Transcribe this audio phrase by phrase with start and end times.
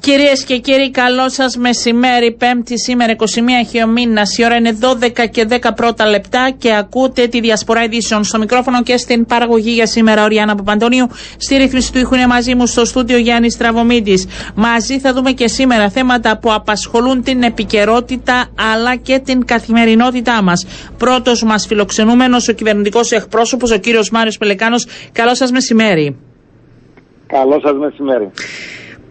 [0.00, 2.32] Κυρίες και κύριοι, καλό σας μεσημέρι.
[2.32, 3.16] Πέμπτη σήμερα, 21
[3.70, 4.22] χιομήνα.
[4.36, 8.82] Η ώρα είναι 12 και 10 πρώτα λεπτά και ακούτε τη διασπορά ειδήσεων στο μικρόφωνο
[8.82, 10.24] και στην παραγωγή για σήμερα.
[10.24, 11.06] Ο Ριάννα Παπαντονίου.
[11.36, 14.26] Στη ρύθμιση του ήχου είναι μαζί μου στο στούντιο Γιάννης Τραβομίτη.
[14.54, 20.66] Μαζί θα δούμε και σήμερα θέματα που απασχολούν την επικαιρότητα αλλά και την καθημερινότητά μας.
[20.98, 24.86] Πρώτος μας φιλοξενούμενος, ο κυβερνητικός εκπρόσωπος, ο κύριος Μάριος Πελεκάνος.
[25.12, 26.16] Καλό σας μεσημέρι.
[27.26, 28.30] Καλό σας μεσημέρι.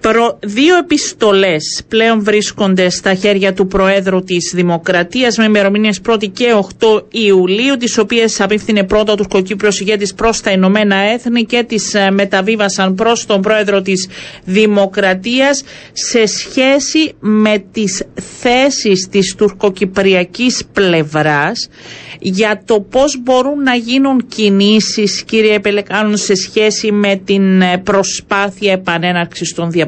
[0.01, 6.45] Προ, δύο επιστολές πλέον βρίσκονται στα χέρια του Προέδρου της Δημοκρατίας με ημερομηνίες 1η και
[6.79, 11.93] 8 Ιουλίου, τις οποίες απίφθινε πρώτα ο τουρκοκύπριος ηγέτης προς τα Ηνωμένα Έθνη και τις
[11.93, 14.07] ε, μεταβίβασαν προς τον Πρόεδρο της
[14.45, 15.63] Δημοκρατίας
[15.93, 18.03] σε σχέση με τις
[18.41, 21.69] θέσεις της τουρκοκυπριακής πλευράς
[22.19, 28.71] για το πώς μπορούν να γίνουν κινήσεις, κύριε Πελεκάνου, σε σχέση με την ε, προσπάθεια
[28.71, 29.87] επανέναρξης των διαπραγματεύσεων.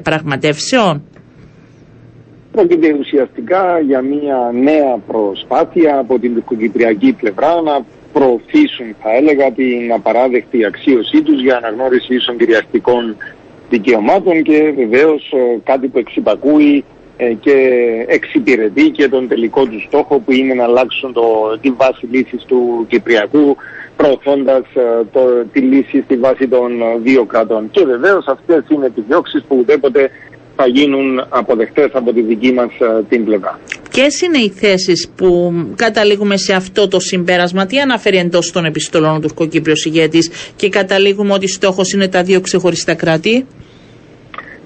[2.51, 9.93] Πρόκειται ουσιαστικά για μια νέα προσπάθεια από την τουρκοκυπριακή πλευρά να προωθήσουν, θα έλεγα, την
[9.93, 13.15] απαράδεκτη αξίωσή τους για αναγνώριση ίσων κυριαρχικών
[13.69, 17.00] δικαιωμάτων και βεβαίως ε, κάτι που εξυπακούει ε,
[17.39, 17.55] και
[18.07, 22.85] εξυπηρετεί και τον τελικό του στόχο που είναι να αλλάξουν το, τη βάση λύσης του
[22.89, 23.55] Κυπριακού
[23.95, 26.71] προωθώντας ε, τη λύση στη βάση των
[27.03, 27.69] δύο κρατών.
[27.71, 30.09] Και βεβαίως αυτές είναι επιδιώξεις που ουδέποτε
[30.55, 33.59] θα γίνουν αποδεκτές από τη δική μας ε, την πλευρά.
[33.91, 39.15] Ποιες είναι οι θέσεις που καταλήγουμε σε αυτό το συμπέρασμα, τι αναφέρει εντός των επιστολών
[39.15, 43.45] ο Τουρκοκύπριος ηγέτης και καταλήγουμε ότι στόχος είναι τα δύο ξεχωριστά κράτη;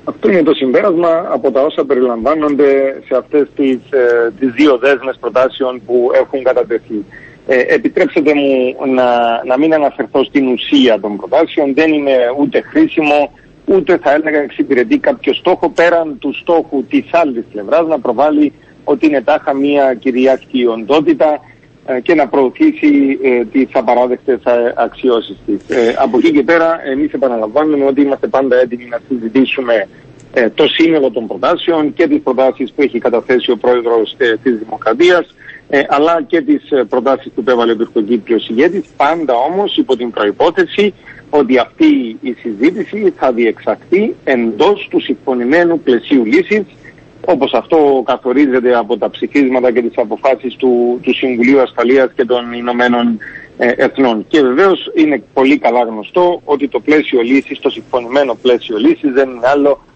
[0.08, 5.18] Αυτό είναι το συμπέρασμα από τα όσα περιλαμβάνονται σε αυτές τις, ε, τις δύο δέσμες
[5.20, 7.06] προτάσεων που έχουν κατατεθεί.
[7.48, 13.32] Ε, επιτρέψτε μου να, να μην αναφερθώ στην ουσία των προτάσεων, δεν είναι ούτε χρήσιμο,
[13.66, 18.54] ούτε θα έλεγα εξυπηρετεί κάποιο στόχο πέραν του στόχου της άλλης πλευράς να προβάλλει
[18.84, 21.40] ότι είναι τάχα μια κυριαρχική οντότητα ε,
[22.02, 24.40] και να προωθήσει ε, τις απαράδεκτες
[24.76, 25.78] αξιώσεις της.
[25.78, 29.88] Ε, από εκεί και πέρα εμείς επαναλαμβάνουμε ότι είμαστε πάντα έτοιμοι να συζητήσουμε
[30.38, 34.58] ε, το σύνολο των προτάσεων και τις προτάσεις που έχει καταθέσει ο πρόεδρος ε, της
[34.58, 35.36] Δημοκρατίας
[35.70, 40.94] ε, αλλά και τις προτάσεις που έβαλε ο Τουρκοκύπριος ηγέτης πάντα όμως υπό την προϋπόθεση
[41.30, 46.64] ότι αυτή η συζήτηση θα διεξαχθεί εντός του συμφωνημένου πλαισίου λύσης
[47.26, 52.54] όπως αυτό καθορίζεται από τα ψηφίσματα και τις αποφάσεις του, του Συμβουλίου Ασφαλείας και των
[52.54, 53.20] Ηνωμένων
[53.58, 54.26] ε, Εθνών.
[54.28, 59.30] Και βεβαίως είναι πολύ καλά γνωστό ότι το πλαίσιο λύσης, το συμφωνημένο πλαίσιο λύσης δεν
[59.30, 59.95] είναι άλλο ε,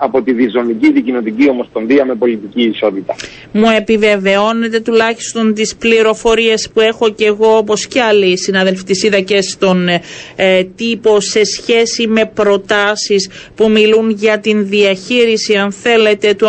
[0.00, 3.14] από τη διζωνική δικοινοτική ομοσπονδία με πολιτική ισότητα.
[3.52, 9.20] Μου επιβεβαιώνετε τουλάχιστον τις πληροφορίες που έχω και εγώ όπως και άλλοι συναδελφοί της είδα
[9.20, 9.88] και στον
[10.36, 16.48] ε, τύπο σε σχέση με προτάσεις που μιλούν για την διαχείριση αν θέλετε του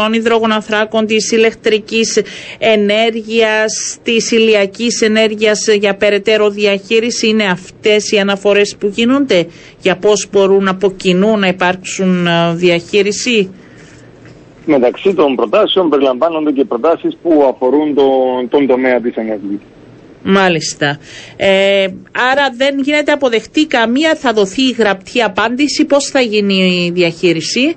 [0.53, 2.21] ανθράκων της ηλεκτρικής
[2.57, 9.47] ενέργειας, της ηλιακής ενέργειας για περαιτέρω διαχείριση είναι αυτές οι αναφορές που γίνονται;
[9.81, 13.51] Για πώς μπορούν από κοινού να υπάρξουν ε, διαχείριση;
[14.65, 19.59] Μεταξύ των προτάσεων περιλαμβάνονται και προτάσεις που αφορούν τον, τον τομέα της ενέργειας.
[20.23, 20.99] Μάλιστα.
[21.35, 21.87] Ε,
[22.31, 25.85] άρα δεν γίνεται αποδεχτή καμία, θα δοθεί η γραπτή απάντηση.
[25.85, 27.75] Πώς θα γίνει η διαχείριση;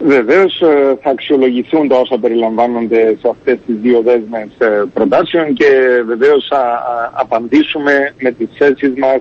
[0.00, 4.48] Βεβαίως ε, θα αξιολογηθούν τα όσα περιλαμβάνονται σε αυτές τις δύο δέσμες
[4.94, 5.66] προτάσεων και
[6.06, 6.82] βεβαίως θα
[7.12, 9.20] απαντήσουμε με τις θέσεις μας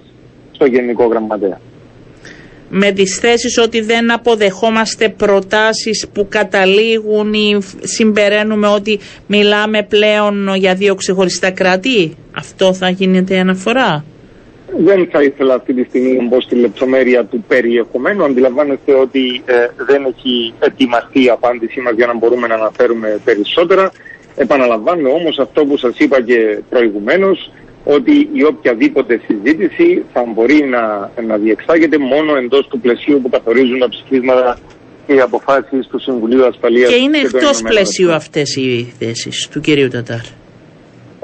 [0.57, 1.59] στο Γενικό Γραμματέα.
[2.69, 10.73] Με τις θέσεις ότι δεν αποδεχόμαστε προτάσεις που καταλήγουν ή συμπεραίνουμε ότι μιλάμε πλέον για
[10.75, 12.15] δύο ξεχωριστά κράτη.
[12.31, 14.03] Αυτό θα γίνεται αναφορά;
[14.77, 18.23] Δεν θα ήθελα αυτή τη στιγμή να μπω στη λεπτομέρεια του περιεχομένου.
[18.23, 19.53] Αντιλαμβάνεστε ότι ε,
[19.87, 23.91] δεν έχει ετοιμαστεί η απάντησή μας για να μπορούμε να αναφέρουμε περισσότερα.
[24.35, 27.51] Επαναλαμβάνω όμως αυτό που σας είπα και προηγουμένως
[27.95, 33.79] ότι η οποιαδήποτε συζήτηση θα μπορεί να, να διεξάγεται μόνο εντός του πλαισίου που καθορίζουν
[33.79, 34.57] τα ψηφίσματα
[35.05, 36.89] και οι αποφάσεις του Συμβουλίου Ασφαλείας.
[36.89, 40.25] Και είναι εκτός πλαισίου αυτές οι θέσεις του κυρίου Τατάρ.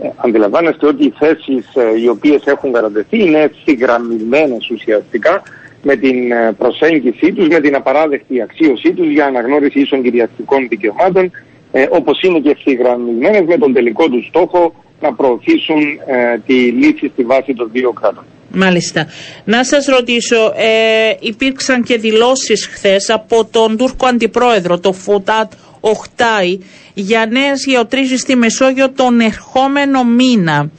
[0.02, 5.44] Ε, αντιλαμβάνεστε ότι οι θέσεις ε, οι οποίες έχουν κατατεθεί είναι ευθυγραμμισμένες ουσιαστικά
[5.84, 11.32] με την ε, προσέγγιση τους, με την απαράδεκτη αξίωσή τους για αναγνώριση ίσων κυριαρχικών δικαιωμάτων,
[11.72, 17.08] ε, όπως είναι και ευθυγραμμισμένες με τον τελικό τους στόχο να προωθήσουν ε, τη λύση
[17.14, 18.24] στη βάση των δύο κράτων.
[18.56, 19.08] Μάλιστα.
[19.46, 26.58] Να σας ρωτήσω, ε, υπήρξαν και δηλώσεις χθες από τον Τούρκο Αντιπρόεδρο, το Φουτάτ Οχτάι
[26.94, 30.70] για νέες γεωτρήσεις στη Μεσόγειο τον ερχόμενο μήνα.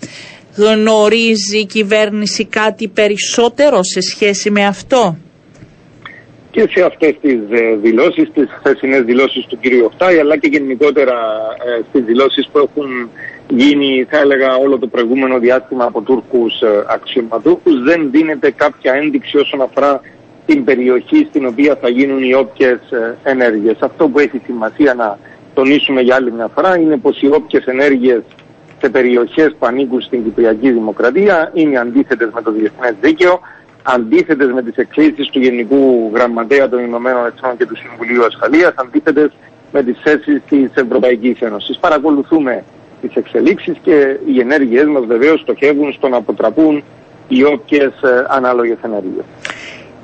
[0.56, 5.16] Γνωρίζει η κυβέρνηση κάτι περισσότερο σε σχέση με αυτό;
[6.50, 9.84] Και σε αυτές τις ε, δηλώσεις, τις χθεσινές δηλώσεις του κ.
[9.84, 11.14] Οχτάη, αλλά και γενικότερα
[11.78, 13.10] ε, στις δηλώσεις που έχουν
[13.48, 19.36] γίνει, θα έλεγα, όλο το προηγούμενο διάστημα από Τούρκους ε, αξιωματούχους, δεν δίνεται κάποια ένδειξη
[19.38, 20.00] όσον αφορά
[20.46, 22.78] την περιοχή στην οποία θα γίνουν οι όποιες
[23.22, 23.76] ενέργειες.
[23.80, 25.18] Αυτό που έχει σημασία να
[25.54, 28.22] τονίσουμε για άλλη μια φορά είναι πως οι όποιες ενέργειες
[28.80, 33.40] σε περιοχές που ανήκουν στην Κυπριακή Δημοκρατία είναι αντίθετες με το διεθνές δίκαιο
[33.82, 39.30] αντίθετες με τις εκκλήσεις του Γενικού Γραμματέα των Ηνωμένων Εθνών και του Συμβουλίου Ασφαλείας, αντίθετες
[39.72, 41.78] με τις θέσεις της Ευρωπαϊκής Ένωσης.
[41.78, 42.64] Παρακολουθούμε
[43.06, 46.82] τις εξελίξεις και οι ενέργειές μας βεβαίως στοχεύουν στο να αποτραπούν
[47.28, 49.24] οι όποιες ε, ανάλογες ενέργειες.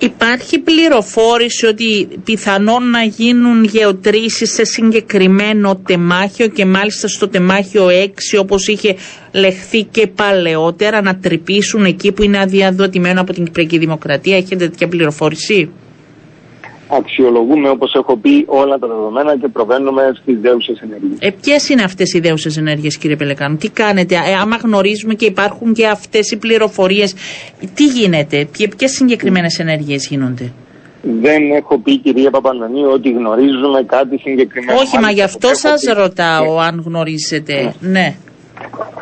[0.03, 8.09] Υπάρχει πληροφόρηση ότι πιθανόν να γίνουν γεωτρήσεις σε συγκεκριμένο τεμάχιο και μάλιστα στο τεμάχιο 6
[8.41, 8.97] όπως είχε
[9.33, 14.89] λεχθεί και παλαιότερα να τρυπήσουν εκεί που είναι αδιαδοτημένο από την Κυπριακή Δημοκρατία; Έχετε τέτοια
[14.89, 15.71] πληροφόρηση;
[16.91, 21.19] Αξιολογούμε όπως έχω πει όλα τα δεδομένα και προβαίνουμε στις δέουσες ενέργειες.
[21.19, 25.25] Ε, ποιες είναι αυτές οι δέουσες ενέργειες κύριε Πελεκάνου, τι κάνετε, ε, άμα γνωρίζουμε και
[25.25, 27.15] υπάρχουν και αυτές οι πληροφορίες,
[27.75, 30.53] τι γίνεται, ποιες συγκεκριμένες ενέργειες γίνονται;
[31.03, 34.79] Δεν έχω πει κυρία Παπανδονίου ότι γνωρίζουμε κάτι συγκεκριμένο.
[34.79, 37.75] Όχι, μα γι' αυτό σας ρωτάω αν γνωρίζετε.
[37.81, 37.91] ναι.
[37.91, 38.15] ναι.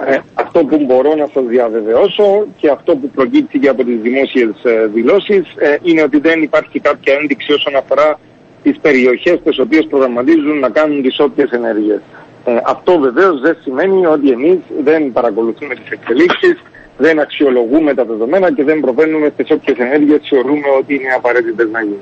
[0.07, 4.87] Ε, αυτό που μπορώ να σας διαβεβαιώσω και αυτό που προκύπτει από τις δημόσιες ε,
[4.87, 8.19] δηλώσεις ε, είναι ότι δεν υπάρχει κάποια ένδειξη όσον αφορά
[8.63, 12.01] τις περιοχές τις οποίες προγραμματίζουν να κάνουν τις όποιες ενέργειες.
[12.45, 16.63] Ε, αυτό βεβαίως δεν σημαίνει ότι εμείς δεν παρακολουθούμε τις εξελίξεις,
[16.99, 21.81] δεν αξιολογούμε τα δεδομένα και δεν προβαίνουμε στις όποιες ενέργειες θεωρούμε ότι είναι απαραίτητες να
[21.81, 22.01] γίνουν.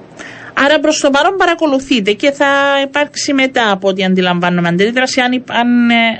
[0.65, 2.47] Άρα προς το παρόν παρακολουθείτε και θα
[2.85, 5.69] υπάρξει μετά από ό,τι αντιλαμβάνομαι αντίδραση αν, αν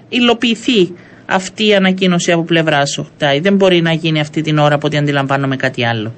[0.09, 0.95] υλοποιηθεί
[1.27, 3.09] αυτή η ανακοίνωση από πλευρά σου.
[3.41, 6.13] Δεν μπορεί να γίνει αυτή την ώρα από ό,τι αντιλαμβάνομαι κάτι άλλο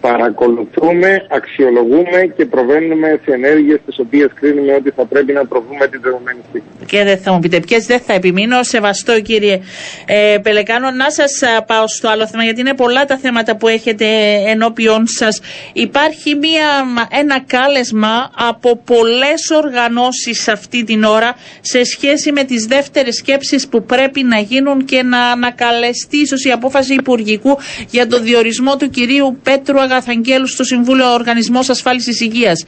[0.00, 6.00] παρακολουθούμε, αξιολογούμε και προβαίνουμε σε ενέργειες τις οποίες κρίνουμε ότι θα πρέπει να προβούμε την
[6.02, 6.68] δεδομένη στιγμή.
[6.86, 8.62] Και δεν θα μου πείτε ποιες, δεν θα επιμείνω.
[8.62, 9.60] Σεβαστό κύριε
[10.06, 10.90] ε, Πελεκάνο.
[10.90, 14.06] Να σας πάω στο άλλο θέμα, γιατί είναι πολλά τα θέματα που έχετε
[14.46, 15.40] ενώπιον σας.
[15.72, 16.68] Υπάρχει μια,
[17.10, 23.84] ένα κάλεσμα από πολλές οργανώσεις αυτή την ώρα σε σχέση με τις δεύτερες σκέψεις που
[23.84, 27.58] πρέπει να γίνουν και να ανακαλεστεί ίσω η απόφαση Υπουργικού
[27.90, 32.64] για το διορισμό του κυρίου Πέτρου Αγαθαγγέλου στο Συμβούλιο Οργανισμός Ασφάλισης Υγείας.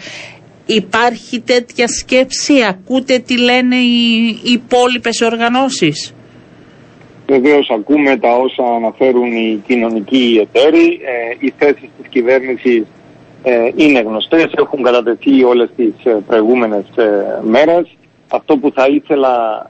[0.66, 6.14] Υπάρχει τέτοια σκέψη, ακούτε τι λένε οι υπόλοιπες οργανώσεις;
[7.26, 11.00] Βεβαίως ακούμε τα όσα αναφέρουν οι κοινωνικοί εταίροι.
[11.04, 12.82] Ε, οι θέσεις της κυβέρνησης
[13.42, 17.96] ε, είναι γνωστές, έχουν κατατεθεί όλες τις ε, προηγούμενες ε, μέρες.
[18.28, 19.66] Αυτό που θα ήθελα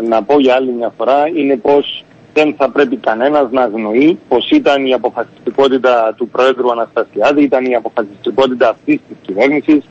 [0.00, 4.18] ε, να πω για άλλη μια φορά είναι πως δεν θα πρέπει κανένας να αγνοεί
[4.28, 9.82] πως ήταν η αποφασιστικότητα του Πρόεδρου Αναστασιάδη, ήταν η αποφασιστικότητα αυτής της κυβέρνησης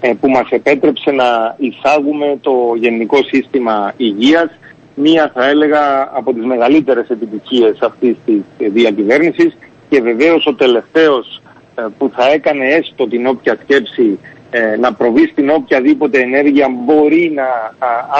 [0.00, 4.50] ε, που μας επέτρεψε να εισάγουμε το Γενικό Σύστημα Υγείας,
[4.94, 9.56] μία θα έλεγα από τις μεγαλύτερες επιτυχίες αυτής της διακυβέρνησης.
[9.88, 11.40] Και βεβαίως ο τελευταίος
[11.74, 14.18] ε, που θα έκανε έστω την όποια σκέψη
[14.50, 17.46] ε, να προβεί στην οποιαδήποτε ενέργεια μπορεί να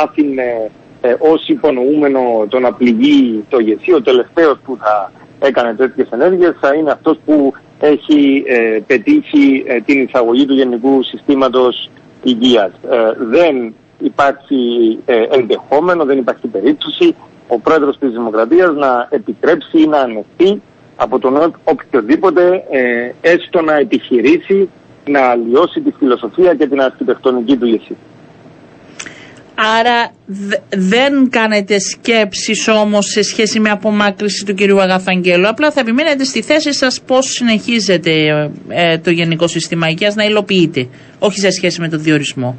[0.02, 0.70] άφηνε
[1.00, 6.56] ε, ως υπονοούμενο το να πληγεί το ΓΕΣΥ, ο τελευταίος που θα έκανε τέτοιες ενέργειες
[6.60, 11.90] θα είναι αυτός που έχει ε, πετύχει ε, την εισαγωγή του Γενικού Συστήματος
[12.22, 12.70] Υγείας.
[12.90, 14.98] Ε, δεν υπάρχει
[15.30, 17.14] ενδεχόμενο, δεν υπάρχει περίπτωση
[17.48, 20.62] ο πρόεδρος της Δημοκρατίας να επιτρέψει ή να ανεχθεί
[20.96, 22.64] από τον οποιοδήποτε
[23.20, 24.68] έστω να επιχειρήσει
[25.06, 27.96] να αλλοιώσει τη φιλοσοφία και την αρχιτεκτονική του ΓΕΣΥ.
[29.60, 30.12] Άρα
[30.68, 35.48] δεν κάνετε σκέψεις όμως σε σχέση με απομάκρυση του κυρίου Αγαθαγγέλου.
[35.48, 38.10] Απλά θα επιμένετε στη θέση σας πώς συνεχίζετε
[38.68, 40.88] ε, το Γενικό Σύστημα Υγείας να υλοποιείτε,
[41.18, 42.56] όχι σε σχέση με το διορισμό.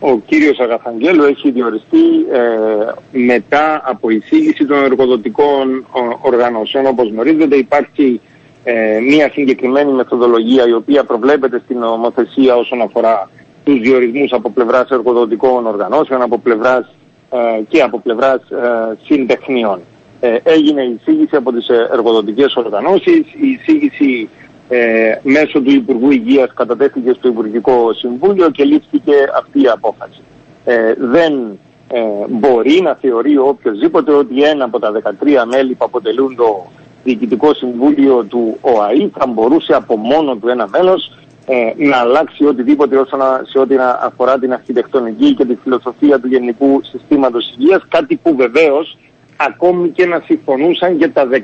[0.00, 5.86] Ο κύριος Αγαθαγγέλου έχει διοριστεί ε, μετά από εισήγηση των εργοδοτικών
[6.20, 6.86] οργανώσεων.
[6.86, 8.20] Όπως γνωρίζετε υπάρχει
[8.64, 13.30] ε, μια συγκεκριμένη μεθοδολογία η οποία προβλέπεται στην νομοθεσία όσον αφορά
[13.64, 16.94] τους διορισμούς από πλευράς εργοδοτικών οργανώσεων, από πλευράς
[17.30, 19.80] ε, και από πλευράς ε, συντεχνιών.
[20.20, 24.28] Ε, έγινε η εισήγηση από τις εργοδοτικές οργανώσεις, η εισήγηση
[24.72, 30.20] ε, μέσω του Υπουργού Υγείας κατατέθηκε στο Υπουργικό Συμβούλιο και λήφθηκε αυτή η απόφαση.
[30.64, 36.36] Ε, δεν ε, μπορεί να θεωρεί οποιοδήποτε ότι ένα από τα 13 μέλη που αποτελούν
[36.36, 36.66] το
[37.04, 41.12] Διοικητικό Συμβούλιο του ΟΑΗ θα μπορούσε από μόνο του ένα μέλος
[41.46, 46.80] ε, να αλλάξει οτιδήποτε όσον σε ό,τι αφορά την αρχιτεκτονική και τη φιλοσοφία του γενικού
[46.82, 48.98] συστήματος υγείας, κάτι που βεβαίως
[49.36, 51.36] ακόμη και να συμφωνούσαν και τα 13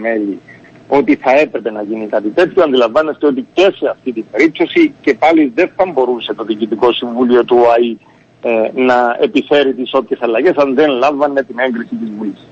[0.00, 0.40] μέλη
[0.88, 2.62] ότι θα έπρεπε να γίνει κάτι τέτοιο.
[2.62, 7.44] Αντιλαμβάνεστε ότι και σε αυτή την περίπτωση και πάλι δεν θα μπορούσε το Διοικητικό Συμβούλιο
[7.44, 7.98] του ΟΑΗ
[8.42, 12.46] ε, να επιφέρει τις όποιες αλλαγές αν δεν λάμβανε την έγκριση της Βουλής.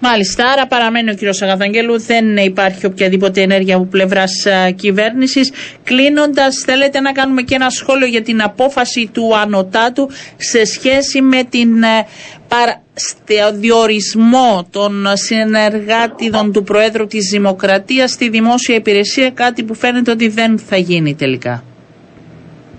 [0.00, 5.52] Μάλιστα, άρα παραμένει ο κύριος Αγαθαγγέλου, δεν υπάρχει οποιαδήποτε ενέργεια από πλευράς κυβέρνησης.
[5.84, 11.44] Κλείνοντας, θέλετε να κάνουμε και ένα σχόλιο για την απόφαση του Ανωτάτου σε σχέση με
[11.44, 12.06] την ε,
[13.54, 20.58] διορισμό των συνεργάτηδων του Προέδρου της Δημοκρατίας στη δημόσια υπηρεσία, κάτι που φαίνεται ότι δεν
[20.58, 21.64] θα γίνει τελικά.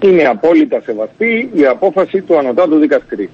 [0.03, 3.29] Είναι απόλυτα σεβαστή η απόφαση του Ανωτάτου Δικαστηρίου.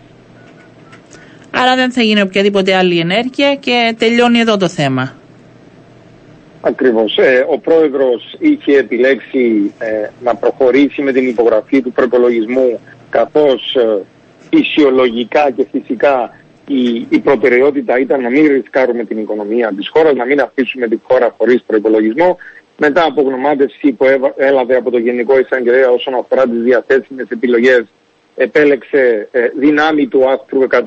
[1.56, 5.16] Άρα δεν θα γίνει οποιαδήποτε άλλη ενέργεια και τελειώνει εδώ το θέμα.
[6.62, 7.18] Ακριβώς.
[7.18, 12.80] Ε, ο πρόεδρος είχε επιλέξει ε, να προχωρήσει με την υπογραφή του προπολογισμού
[13.10, 14.02] καθώς ε,
[14.50, 20.26] φυσιολογικά και φυσικά η, η προτεραιότητα ήταν να μην ρισκάρουμε την οικονομία της χώρας, να
[20.26, 22.38] μην αφήσουμε την χώρα χωρίς προπολογισμό.
[22.78, 24.06] Μετά από γνωμάτευση που
[24.38, 27.84] έλαβε από το Γενικό Εισαγγελέα όσον αφορά τις διαθέσιμες επιλογές
[28.36, 30.82] επέλεξε ε, δυνάμει του άρθρου 139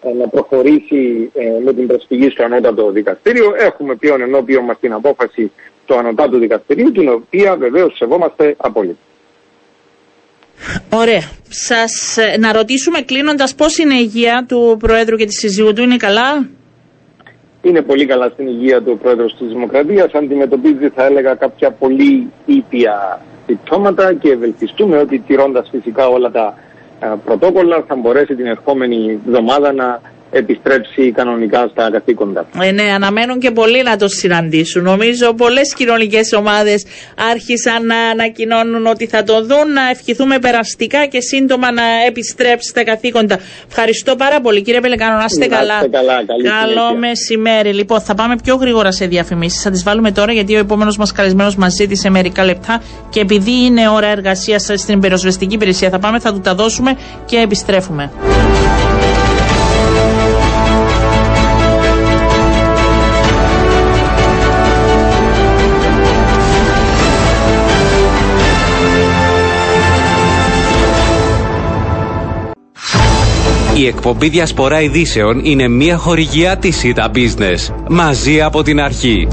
[0.00, 3.54] ε, να προχωρήσει ε, με την προσφυγή στο ανώτατο δικαστήριο.
[3.58, 5.52] Έχουμε πλέον ενώπιον μας την απόφαση
[5.86, 8.98] του ανώτατου δικαστηρίου, την οποία βεβαίως σεβόμαστε απόλυτα.
[10.92, 11.22] Ωραία.
[11.48, 15.96] Σας, να ρωτήσουμε κλείνοντας πώς είναι η υγεία του Προέδρου και της συζύγου του, είναι
[15.96, 16.48] καλά;
[17.66, 23.20] Είναι πολύ καλά στην υγεία του Πρόεδρου της Δημοκρατίας, αντιμετωπίζει θα έλεγα κάποια πολύ ήπια
[23.46, 26.54] συμπτώματα και ευελπιστούμε ότι τηρώντας φυσικά όλα τα
[27.00, 30.00] ε, πρωτόκολλα θα μπορέσει την ερχόμενη εβδομάδα να
[30.36, 32.46] επιστρέψει κανονικά στα καθήκοντα.
[32.62, 34.82] Ε, ναι, αναμένουν και πολλοί να το συναντήσουν.
[34.82, 36.84] Νομίζω πολλές κοινωνικές ομάδες
[37.30, 39.72] άρχισαν να ανακοινώνουν ότι θα το δουν.
[39.72, 43.38] Να ευχηθούμε περαστικά και σύντομα να επιστρέψει στα καθήκοντα.
[43.68, 45.16] Ευχαριστώ πάρα πολύ, κύριε Πελεκάνο.
[45.16, 45.88] Να είστε καλά.
[45.90, 47.72] καλά καλή Καλό μεσημέρι.
[47.72, 49.62] Λοιπόν, θα πάμε πιο γρήγορα σε διαφημίσεις.
[49.62, 53.64] Θα τις βάλουμε τώρα γιατί ο επόμενος μας καλεσμένος μα ζήτησε μερικά λεπτά και επειδή
[53.64, 58.10] είναι ώρα εργασίας στην πυροσβεστική υπηρεσία, θα πάμε, θα του τα δώσουμε και επιστρέφουμε.
[73.78, 77.74] Η εκπομπή Διασπορά Ειδήσεων είναι μια χορηγιά της ΣΥΤΑ Business.
[77.88, 79.28] Μαζί από την αρχή.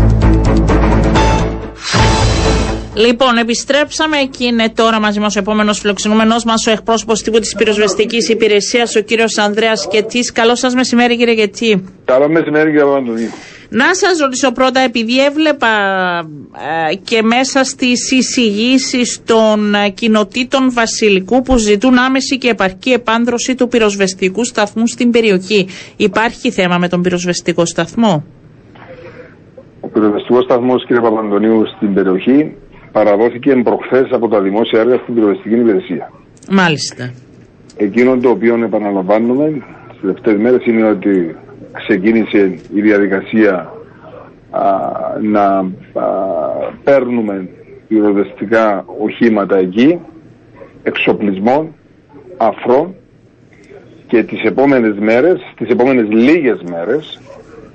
[2.94, 7.56] Λοιπόν, επιστρέψαμε και είναι τώρα μαζί μας ο επόμενος φιλοξενούμενος μας, ο εκπρόσωπος τύπου της
[7.56, 10.32] πυροσβεστικής υπηρεσίας, ο κύριος Ανδρέας Κετής.
[10.32, 11.84] Καλό σας μεσημέρι, κύριε Κετή.
[12.06, 13.30] Καλό μεσημέρι, κύριε Παπαντονίου.
[13.76, 15.68] Να σας ρωτήσω πρώτα, επειδή έβλεπα
[16.90, 23.56] ε, και μέσα στις εισηγήσεις των ε, κοινοτήτων Βασιλικού που ζητούν άμεση και επαρκή επάνδρωση
[23.56, 25.68] του πυροσβεστικού σταθμού στην περιοχή.
[25.98, 28.24] Υπάρχει θέμα με τον πυροσβεστικό σταθμό;
[29.80, 32.52] Ο πυροσβεστικός σταθμός, κύριε Παπαντονίου, στην περιοχή
[32.92, 36.12] παραδόθηκε προχθές από τα δημόσια έργα στην πυροσβεστική υπηρεσία.
[36.52, 37.14] Μάλιστα.
[37.78, 41.36] Εκείνο το οποίο επαναλαμβάνουμε στις τελευταίες μέρες είναι ότι
[41.74, 43.74] ξεκίνησε η διαδικασία
[45.22, 45.72] να
[46.84, 47.50] παίρνουμε
[47.88, 50.00] πυροδεστικά οχήματα εκεί,
[50.84, 51.74] εξοπλισμών,
[52.38, 52.96] αφρών
[54.08, 57.20] και τις επόμενες μέρες, τις επόμενες λίγες μέρες,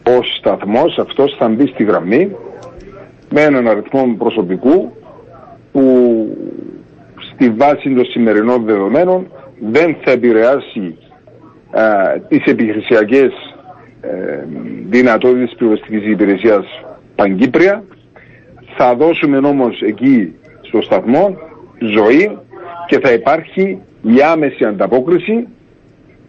[0.04, 2.36] ο σταθμός αυτός θα μπει στη γραμμή
[3.30, 4.92] με έναν αριθμό προσωπικού
[5.72, 5.82] που
[7.32, 9.26] στη βάση των σημερινών δεδομένων
[9.60, 10.98] δεν θα επηρεάσει
[11.70, 11.82] α,
[12.28, 13.32] τις επιχειρησιακές
[14.00, 14.44] ε,
[14.88, 16.66] δυνατότητες πυροσβεστικής υπηρεσίας
[17.14, 17.84] Παγκύπρια.
[18.76, 21.38] Θα δώσουμε όμως εκεί στο σταθμό
[21.78, 22.38] ζωή
[22.86, 25.46] και θα υπάρχει η άμεση ανταπόκριση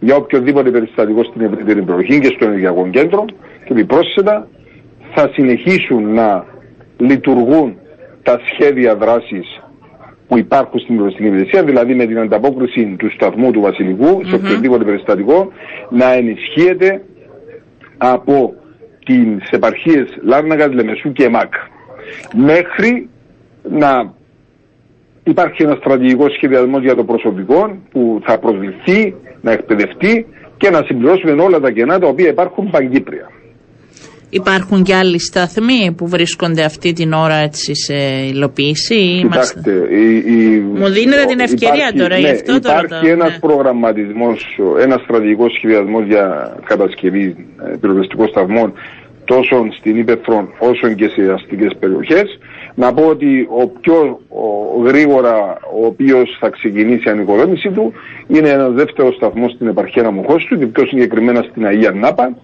[0.00, 3.24] για οποιοδήποτε περιστατικό στην ευρύτερη περιοχή και στο ενεργειακό κέντρο
[3.64, 4.48] και επιπρόσθετα
[5.14, 6.44] θα συνεχίσουν να
[6.96, 7.76] λειτουργούν
[8.22, 9.60] τα σχέδια δράσης
[10.28, 14.84] που υπάρχουν στην πυροσβεστική υπηρεσία, δηλαδή με την ανταπόκριση του σταθμού του Βασιλικού σε οποιοδήποτε
[14.84, 15.52] περιστατικό
[15.90, 17.02] να ενισχύεται
[18.02, 18.54] από
[19.04, 21.54] τις επαρχίες Λάρναγας, Λεμεσού και ΕΜΑΚ
[22.34, 23.08] μέχρι
[23.70, 24.12] να
[25.24, 30.26] υπάρχει ένας στρατηγικός σχεδιασμός για το προσωπικό που θα προσληφθεί, να εκπαιδευτεί
[30.56, 33.30] και να συμπληρώσουμε όλα τα κενά τα οποία υπάρχουν παγκύπρια.
[34.30, 37.94] Υπάρχουν και άλλοι σταθμοί που βρίσκονται αυτή την ώρα έτσι σε
[38.32, 39.20] υλοποίηση.
[39.22, 43.08] Κοιτάξτε, η, η, Μου δίνετε την ευκαιρία υπάρχει, τώρα, ναι, γι' αυτό υπάρχει τώρα.
[43.08, 43.38] ένας ναι.
[43.38, 48.72] προγραμματισμός, ένας στρατηγικός σχεδιασμός για κατασκευή ε, πυροσβεστικών σταθμών
[49.24, 52.38] τόσο στην Ήπεθρο όσο και σε αστικές περιοχές.
[52.74, 57.92] Να πω ότι ο πιο ο, γρήγορα ο οποίος θα ξεκινήσει η ανοικοδόμηση του
[58.26, 62.36] είναι ένας δεύτερος σταθμός στην επαρχία Ναμοχώστου και πιο συγκεκριμένα στην Αγία Νάπα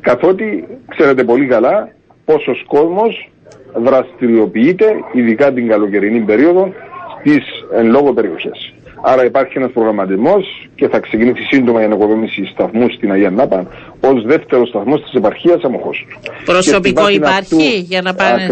[0.00, 1.88] καθότι ξέρετε πολύ καλά
[2.24, 3.30] πόσος κόσμος
[3.74, 6.72] δραστηριοποιείται ειδικά την καλοκαιρινή περίοδο
[7.20, 8.72] στις εν λόγω περιοχές.
[9.02, 13.66] Άρα υπάρχει ένας προγραμματισμός και θα ξεκινήσει σύντομα η ανακοδόμηση σταθμού στην Αγία Νάπα
[14.00, 16.06] ως δεύτερο σταθμό της επαρχίας Αμοχώστου.
[16.44, 17.56] Προσωπικό υπάρχει αυτού,
[17.88, 18.42] για να πάνε.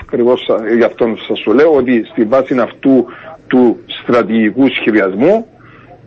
[0.00, 3.06] Ακριβώς γι' αυτό σας το λέω ότι στη βάση αυτού
[3.46, 5.46] του στρατηγικού σχεδιασμού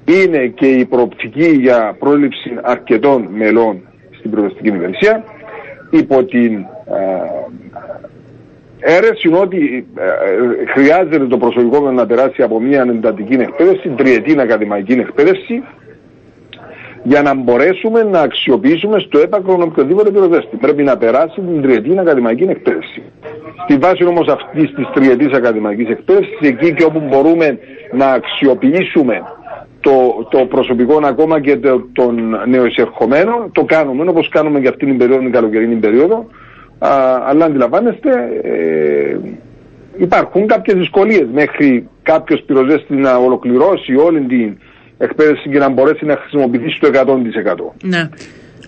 [0.05, 3.86] είναι και η προοπτική για πρόληψη αρκετών μελών
[4.27, 5.23] στην προοδευτική υπηρεσία
[5.89, 7.19] υπό την ε,
[8.79, 14.91] αίρεση ότι ε, ε, χρειάζεται το προσωπικό να περάσει από μια εντατική εκπαίδευση, τριετή ακαδημαϊκή
[14.91, 15.63] εκπαίδευση,
[17.03, 20.55] για να μπορέσουμε να αξιοποιήσουμε στο έπακρο οποιοδήποτε πυροδέστη.
[20.55, 23.01] Πρέπει να περάσει την τριετή ακαδημαϊκή εκπαίδευση.
[23.63, 27.59] Στη βάση όμως αυτής της τριετής ακαδημαϊκής εκπαίδευσης, εκεί και όπου μπορούμε
[27.91, 29.21] να αξιοποιήσουμε
[29.87, 32.13] το, το προσωπικό ακόμα και το, των
[32.47, 36.25] νεοεισερχομένων, το κάνουμε όπως κάνουμε για αυτήν την περίοδο, την καλοκαιρινή περίοδο,
[36.79, 36.89] Α,
[37.27, 38.09] αλλά αντιλαμβάνεστε
[38.41, 39.17] ε,
[39.97, 44.57] υπάρχουν κάποιες δυσκολίες μέχρι κάποιος πυροσβέστης να ολοκληρώσει όλη την
[44.97, 47.87] εκπαίδευση και να μπορέσει να χρησιμοποιήσει το 100%.
[47.87, 48.09] Ναι.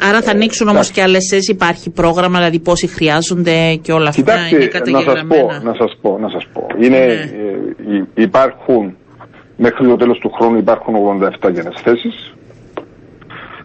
[0.10, 4.22] Άρα θα ανοίξουν όμως και άλλες θέσεις, υπάρχει πρόγραμμα, δηλαδή πόσοι χρειάζονται και όλα αυτά.
[4.22, 6.68] Κοιτάξτε, να σας πω, να σας πω, να σας πω.
[6.80, 7.96] Είναι, ναι.
[7.96, 8.96] ε, υπάρχουν,
[9.62, 10.96] μέχρι το τέλος του χρόνου υπάρχουν
[11.42, 12.34] 87 γενναίες θέσεις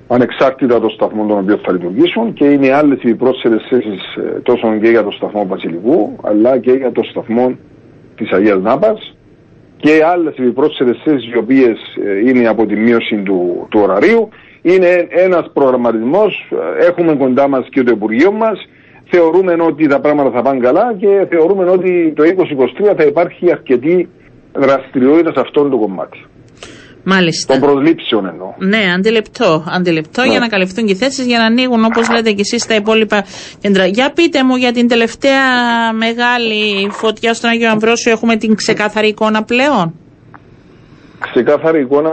[0.09, 4.79] ανεξάρτητα των σταθμών των οποίων θα λειτουργήσουν και είναι άλλες οι πρόσθετε θέσεις ε, τόσο
[4.79, 7.57] και για το σταθμό Βασιλικού αλλά και για το σταθμό
[8.17, 8.97] της Αγίας Νάπα
[9.77, 14.29] και άλλες οι πρόσθετε θέσεις οι οποίες ε, είναι από τη μείωση του, του ωραρίου.
[14.63, 18.69] Είναι ένας προγραμματισμός, ε, έχουμε κοντά μας και το Υπουργείο μας.
[19.11, 24.09] Θεωρούμε ότι τα πράγματα θα πάνε καλά και θεωρούμε ότι το 2023 θα υπάρχει αρκετή
[24.55, 26.25] δραστηριότητας σε αυτό το κομμάτι.
[27.05, 27.59] Μάλιστα.
[27.59, 28.55] Των προσλήψεων εννοώ.
[28.59, 29.65] Ναι, αντιληπτό.
[29.69, 30.29] Αντιληπτό ναι.
[30.29, 33.25] για να καλυφθούν και οι θέσεις για να ανοίγουν όπως λέτε και εσείς τα υπόλοιπα
[33.61, 33.87] κέντρα.
[33.87, 35.43] Για πείτε μου για την τελευταία
[35.93, 39.95] μεγάλη φωτιά στον Άγιο Αμβρόσιο έχουμε την ξεκάθαρη εικόνα πλέον;
[41.33, 42.11] Ξεκάθαρη εικόνα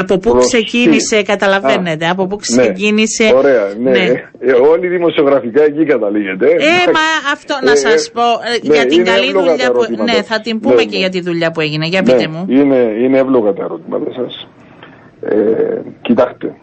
[0.00, 2.62] από πού ξεκίνησε, καταλαβαίνετε, από πού ναι.
[2.62, 3.90] ξεκίνησε; Ωραία, ναι.
[3.90, 4.04] ναι.
[4.38, 6.46] Ε, όλοι δημοσιογραφικά εκεί καταλήγεται.
[6.46, 8.22] Ε, μα αυτό να ε, σα πω.
[8.22, 10.02] Ε, ναι, για την καλή δουλειά που.
[10.04, 11.86] Ναι, θα την πούμε και για τη δουλειά που έγινε.
[11.86, 12.46] Για πείτε μου.
[12.48, 14.48] Είναι, είναι εύλογα τα ερωτήματα σας.
[15.20, 16.54] Ε, κοιτάξτε,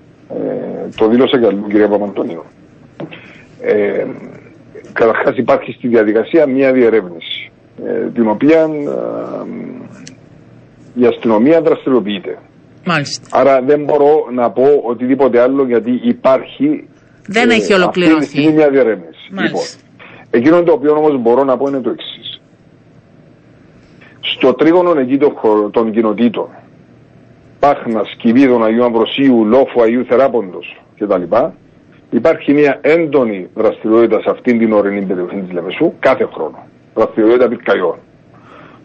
[0.96, 2.46] το δήλωσε και αλλού κυρία Παπαντώνιο.
[3.62, 4.06] Ε,
[4.94, 7.52] Καταρχάς υπάρχει στη διαδικασία μια διερεύνηση,
[8.14, 8.70] την οποία
[10.94, 12.38] η αστυνομία δραστηριοποιείται.
[12.86, 13.39] Μάλιστα.
[13.39, 16.88] Άρα δεν μπορώ να πω οτιδήποτε άλλο γιατί υπάρχει.
[17.28, 18.41] Δεν έχει ε, ολοκληρωθεί.
[18.41, 19.30] Είναι μια διερεύνηση.
[19.30, 19.62] Λοιπόν,
[20.30, 22.41] εκείνο το οποίο όμως μπορώ να πω είναι το εξής.
[24.19, 25.17] Στο τρίγωνο εκεί
[25.71, 26.48] των κοινοτήτων,
[27.60, 31.21] Πάχνας, Σκυβίδων, Αγίου Αμβροσίου, Λόφου, Αγίου Θεράποντος κτλ.
[32.10, 36.67] Υπάρχει μια έντονη δραστηριότητα σε αυτήν την ορεινή περιοχή της Λεμεσού κάθε χρόνο.
[36.93, 37.98] Δραστηριότητα πυρκαγιών.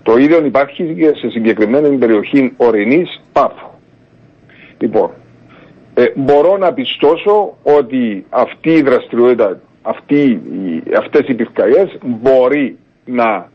[0.03, 3.70] Το ίδιο υπάρχει και σε συγκεκριμένη περιοχή ορεινής Πάφου.
[4.81, 5.11] Λοιπόν,
[5.95, 10.43] ε, μπορώ να πιστώσω ότι αυτή η δραστηριότητα, αυτή,
[10.99, 13.51] αυτές οι πυρκαγιές μπορεί να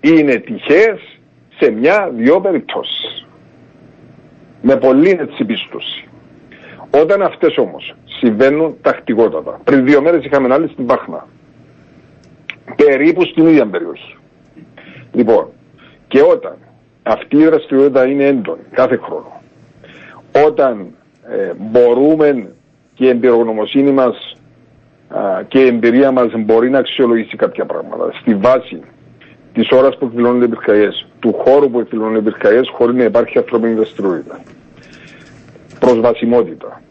[0.00, 1.18] είναι τυχαίες
[1.58, 3.26] σε μια-δυο περιπτώσεις.
[4.62, 6.08] Με πολύ έτσι πίστοση.
[6.90, 11.26] Όταν αυτές όμως συμβαίνουν τακτικότατα, πριν δύο μέρες είχαμε άλλη στην Πάχνα,
[12.76, 14.16] περίπου στην ίδια περιοχή.
[15.12, 15.48] Λοιπόν,
[16.08, 16.56] και όταν
[17.02, 19.40] αυτή η δραστηριότητα είναι έντονη κάθε χρόνο,
[20.46, 20.94] όταν
[21.28, 22.48] ε, μπορούμε
[22.94, 24.36] και η εμπειρογνωμοσύνη μας
[25.48, 28.80] και η εμπειρία μας μπορεί να αξιολογήσει κάποια πράγματα στη βάση
[29.52, 33.38] της ώρας που εκδηλώνονται οι πυρκαγιές, του χώρου που εκδηλώνονται οι πυρκαγιές, χωρίς να υπάρχει
[33.38, 34.40] ανθρώπινη δραστηριότητα.
[35.78, 36.82] Προσβασιμότητα.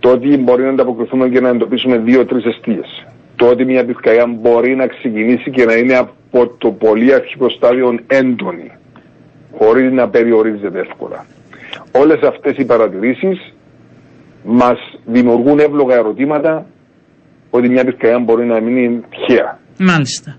[0.00, 3.06] Το ότι μπορεί να ανταποκριθούμε και να εντοπίσουμε δύο-τρεις αιστείες.
[3.36, 7.98] Το ότι μια πυρκαγιά μπορεί να ξεκινήσει και να είναι από το πολύ αρχικό στάδιο
[8.06, 8.72] έντονη,
[9.58, 11.26] χωρίς να περιορίζεται εύκολα.
[11.92, 13.54] Όλες αυτές οι παρατηρήσεις
[14.44, 16.66] μας δημιουργούν εύλογα ερωτήματα
[17.50, 19.58] ότι μια πυρκαγιά μπορεί να μείνει τυχαία.
[19.78, 20.38] Μάλιστα.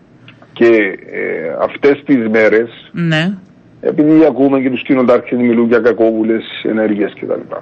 [0.53, 0.67] Και
[1.12, 3.38] ε, αυτές τις μέρες, ναι.
[3.81, 7.55] επειδή ακούμε και τους κοινοτάρχες μιλούν για κακόβουλες ενέργειες κτλ.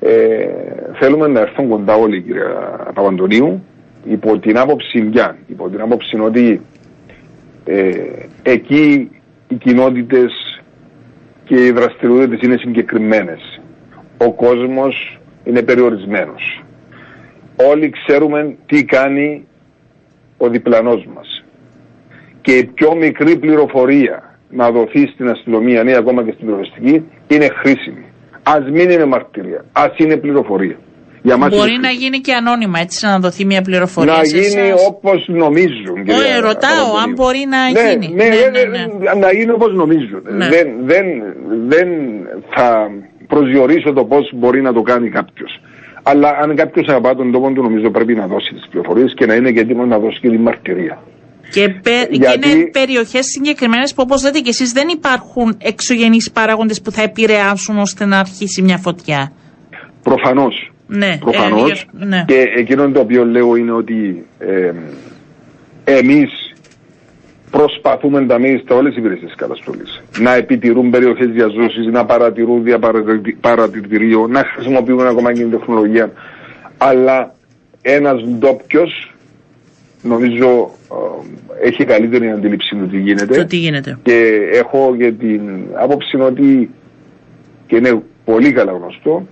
[0.00, 0.46] Ε,
[0.98, 2.42] θέλουμε να έρθουν κοντά όλοι κύριε
[2.94, 3.62] Παπαντονίου
[4.04, 6.60] υπό την άποψη μια, υπό την άποψη ότι
[7.64, 7.90] ε,
[8.42, 9.10] εκεί
[9.48, 10.32] οι κοινότητες
[11.46, 13.60] και οι δραστηριότητες είναι συγκεκριμένες.
[14.18, 16.64] Ο κόσμος είναι περιορισμένος.
[17.70, 19.46] Όλοι ξέρουμε τι κάνει
[20.36, 21.44] ο διπλανός μας.
[22.40, 27.48] και η πιο μικρή πληροφορία να δοθεί στην αστυνομία ή ακόμα και στην πυροσβεστική είναι
[27.48, 28.04] χρήσιμη.
[28.42, 30.78] Α μην είναι μαρτυρία, ας είναι πληροφορία.
[31.26, 34.12] Για μας Μπορεί να γίνει και ανώνυμα, έτσι να δοθεί μια πληροφορία.
[34.12, 35.96] Να γίνει όπως νομίζουν.
[36.08, 38.08] Όχι, ρωτάω αν μπορεί να ναι, γίνει.
[38.14, 40.22] Ναι, ναι, ναι, ναι, να γίνει όπως νομίζουν.
[40.36, 40.48] Ναι.
[40.48, 41.06] Δεν, δεν,
[41.72, 41.88] δεν
[42.54, 42.90] θα
[43.26, 45.60] προσδιορίσω το πώς μπορεί να το κάνει κάποιος.
[46.02, 49.34] Αλλά αν κάποιος αγαπά τον τόπο του, νομίζω πρέπει να δώσει τις πληροφορίες και να
[49.34, 50.98] είναι και έτοιμος να δώσει και τη μαρτυρία.
[51.50, 52.38] Και, πε, Γιατί...
[52.38, 57.02] και είναι περιοχές συγκεκριμένες που, όπως λέτε και εσείς, δεν υπάρχουν εξωγενείς παράγοντες που θα
[57.02, 59.32] επηρεάσουν ώστε να αρχίσει μια φωτιά.
[60.02, 60.70] Προφανώς.
[60.86, 61.86] Ναι, προφανώς.
[62.00, 62.24] Ε, ναι.
[62.26, 64.72] Και εκείνο το οποίο λέω είναι ότι ε,
[65.84, 66.54] εμείς
[67.50, 70.02] προσπαθούμε να μην στα όλες οι υπηρεσίες καταστολής.
[70.18, 76.12] Να επιτηρούν περιοχές διαζώσης, να παρατηρούν διαπαρατηρητήριο, να χρησιμοποιούν ακόμα και την τεχνολογία.
[76.78, 77.34] Αλλά
[77.82, 79.14] ένας ντόπιος
[80.02, 80.70] νομίζω
[81.62, 83.44] ε, έχει καλύτερη αντίληψη του τι γίνεται.
[83.44, 83.98] τι γίνεται.
[84.02, 85.40] Και έχω και την
[85.74, 86.70] άποψη ότι
[87.66, 89.26] και είναι πολύ καλά γνωστό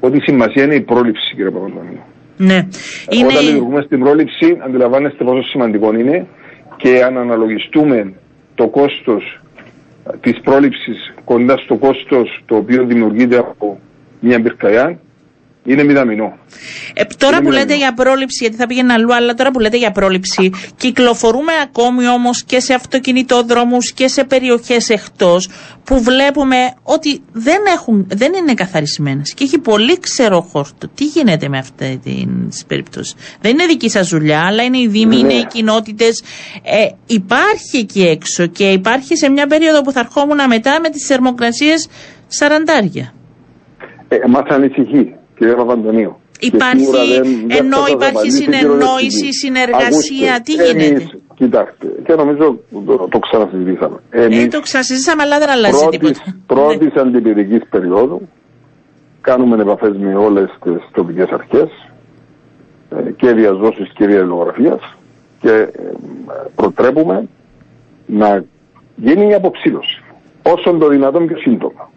[0.00, 2.02] ότι η σημασία είναι η πρόληψη, κύριε Παπαδονίου.
[2.36, 2.66] Ναι.
[3.10, 3.26] Είναι...
[3.26, 6.26] Όταν λειτουργούμε στην πρόληψη, αντιλαμβάνεστε πόσο σημαντικό είναι
[6.76, 8.12] και αν αναλογιστούμε
[8.54, 9.40] το κόστος
[10.20, 13.80] της πρόληψης κοντά στο κόστος το οποίο δημιουργείται από
[14.20, 14.98] μια πυρκαγιά,
[15.64, 16.38] είναι μηδαμινό.
[16.94, 19.90] Ε, τώρα που λέτε για πρόληψη, γιατί θα πήγαινε αλλού, αλλά τώρα που λέτε για
[19.90, 25.48] πρόληψη, κυκλοφορούμε ακόμη όμως και σε αυτοκινητόδρομους και σε περιοχές εκτός
[25.84, 30.88] που βλέπουμε ότι δεν, έχουν, δεν είναι καθαρισμένες και έχει πολύ ξερό χόρτο.
[30.94, 35.18] Τι γίνεται με αυτή την περίπτωση; Δεν είναι δική σας δουλειά, αλλά είναι οι δήμοι,
[35.18, 35.44] είναι οι ναι.
[35.44, 36.22] κοινότητες.
[36.62, 41.06] Ε, υπάρχει εκεί έξω και υπάρχει σε μια περίοδο που θα ερχόμουν μετά με τις
[41.06, 41.88] θερμοκρασίες
[42.26, 43.12] σαραντάρια.
[44.08, 46.16] Ε, μας ανησυχεί κύριε Παπαντονίου.
[46.40, 53.96] Υπάρχει, δεν, ενώ υπάρχει συνεννόηση, συνεργασία, τι γίνεται; Εμείς, κοιτάξτε, και νομίζω το, το ξανασυζητήσαμε.
[54.10, 56.36] Εμείς, ε, το ξανασυζητήσαμε, αλλά δεν αλλάζει πρώτης, τίποτα.
[56.46, 57.00] Πρώτης ναι.
[57.00, 58.28] αντιπυρικής περίοδου
[59.20, 61.70] κάνουμε επαφές με όλες τις τοπικές αρχές
[62.90, 64.80] ε, και διαζώσεις και διαλογογραφίας
[65.40, 65.70] και ε,
[66.54, 67.28] προτρέπουμε
[68.06, 68.44] να
[68.96, 70.02] γίνει η αποψήλωση
[70.42, 71.90] όσο το δυνατόν πιο σύντομα.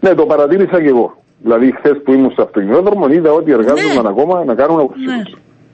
[0.00, 1.19] Ναι, το παρατήρησα και εγώ.
[1.42, 4.08] Δηλαδή, χθες που ήμουν στο αυτοκινητόδρομο, είδα ότι εργάζονταν ναι.
[4.08, 5.16] ακόμα να κάνουν αποψήλωση.
[5.16, 5.22] Ναι.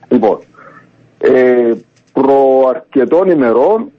[0.07, 0.39] Λοιπόν,
[1.17, 1.71] ε,
[2.13, 3.91] προ αρκετών ημερών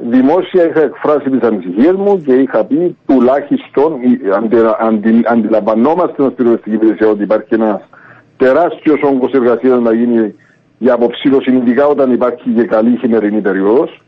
[0.00, 3.92] δημόσια είχα εκφράσει τις ανησυχίες μου και είχα πει τουλάχιστον
[4.32, 7.88] αντι, αντι, αντιλαμβανόμαστε στην πυροσβεστική υπηρεσία ότι υπάρχει ένας
[8.36, 10.34] τεράστιος όγκος εργασίας να γίνει
[10.78, 14.02] για αποψήλωση, ειδικά όταν υπάρχει και καλή χειμερινή περίοδος.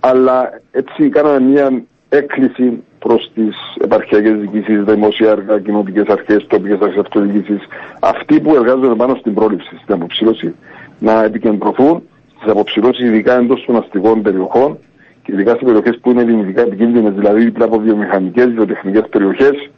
[0.00, 7.00] Αλλά έτσι κάναμε μια έκκληση προς τις επαρχιακές διοικήσεις, δημόσια έργα, κοινωτικέ αρχές, τοπικές αρχές
[7.00, 7.66] αυτοδιοίκησης,
[8.00, 10.54] αυτοί που εργάζονται πάνω στην πρόληψη, στην αποψήλωση,
[10.98, 12.02] να επικεντρωθούν
[12.36, 14.78] στις αποψηλώσεις, ειδικά εντός των αστικών περιοχών
[15.22, 19.70] και ειδικά σε περιοχές που είναι δυνητικά επικίνδυνες, δηλαδή δίπλα από βιομηχανικές, βιοτεχνικές περιοχές,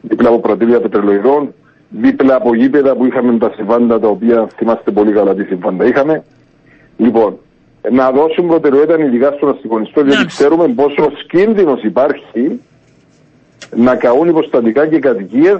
[0.00, 1.54] δίπλα από πρατήρια πετρελοειδών,
[1.88, 6.24] δίπλα από γήπεδα που είχαμε τα συμβάντα τα οποία θυμάστε πολύ καλά τι συμβάντα είχαμε.
[6.96, 7.38] Λοιπόν,
[7.90, 12.60] να δώσουν προτεραιότητα ειδικά στον αστικονιστό, γιατί ξέρουμε πόσο κίνδυνος υπάρχει
[13.76, 15.58] να καούν υποστατικά και κατοικίες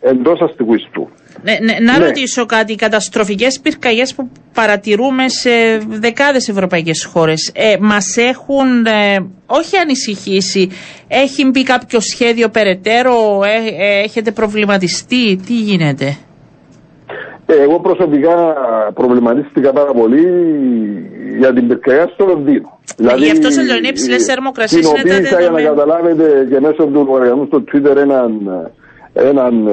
[0.00, 1.08] εντός αστικού ιστού.
[1.42, 2.04] Ναι, ναι, να ναι.
[2.04, 2.72] ρωτήσω κάτι.
[2.72, 5.50] Οι καταστροφικές πυρκαγιές που παρατηρούμε σε
[5.88, 10.70] δεκάδες ευρωπαϊκές χώρες ε, μας έχουν ε, όχι ανησυχήσει.
[11.08, 16.16] Έχει μπει κάποιο σχέδιο περαιτέρω, ε, ε, έχετε προβληματιστεί, τι γίνεται;
[17.52, 18.36] Ε, εγώ προσωπικά
[18.94, 20.24] προβληματίστηκα πάρα πολύ
[21.38, 22.78] για την πυρκαγιά στο Λονδίνο.
[22.96, 24.86] Δηλαδή, Γι' αυτό σε λέω, είναι υψηλές θερμοκρασίες.
[24.86, 28.30] Κοινοποίησα για να καταλάβετε και μέσω του λογαριασμού στο Twitter έναν,
[29.12, 29.72] έναν ε,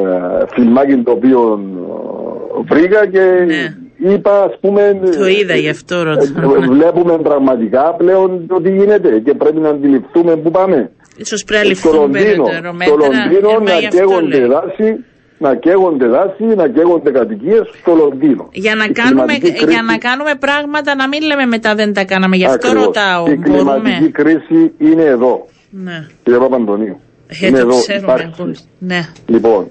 [0.54, 1.60] φιλμάκι το οποίο
[2.58, 4.12] ε, βρήκα και ναι.
[4.14, 5.00] είπα ας πούμε...
[5.18, 6.26] Το είδα γι' αυτό ρωτώ.
[6.70, 10.92] Βλέπουμε πραγματικά πλέον το τι γίνεται και πρέπει να αντιληφθούμε πού πάμε.
[11.18, 12.86] Ίσως πρέπει να ληφθούν περαιτέρω μέτρα.
[12.86, 15.04] Στο Λονδίνο να καίγονται δάση
[15.40, 18.50] να καίγονται δάση, να καίγονται κατοικίες στο Λονδίνο.
[18.52, 19.34] Για να, κάνουμε,
[19.68, 22.36] για να κάνουμε πράγματα να μην λέμε μετά δεν τα κάναμε.
[22.36, 22.86] Γι' αυτό Ακριβώς.
[22.86, 23.28] ρωτάω.
[23.28, 25.46] Η κλιματική κρίση είναι εδώ.
[25.70, 26.08] Ναι.
[26.24, 27.00] Κύριε Παπαντονίου.
[27.28, 27.76] Ε, είναι εδώ.
[28.80, 29.00] Ναι.
[29.26, 29.68] Λοιπόν,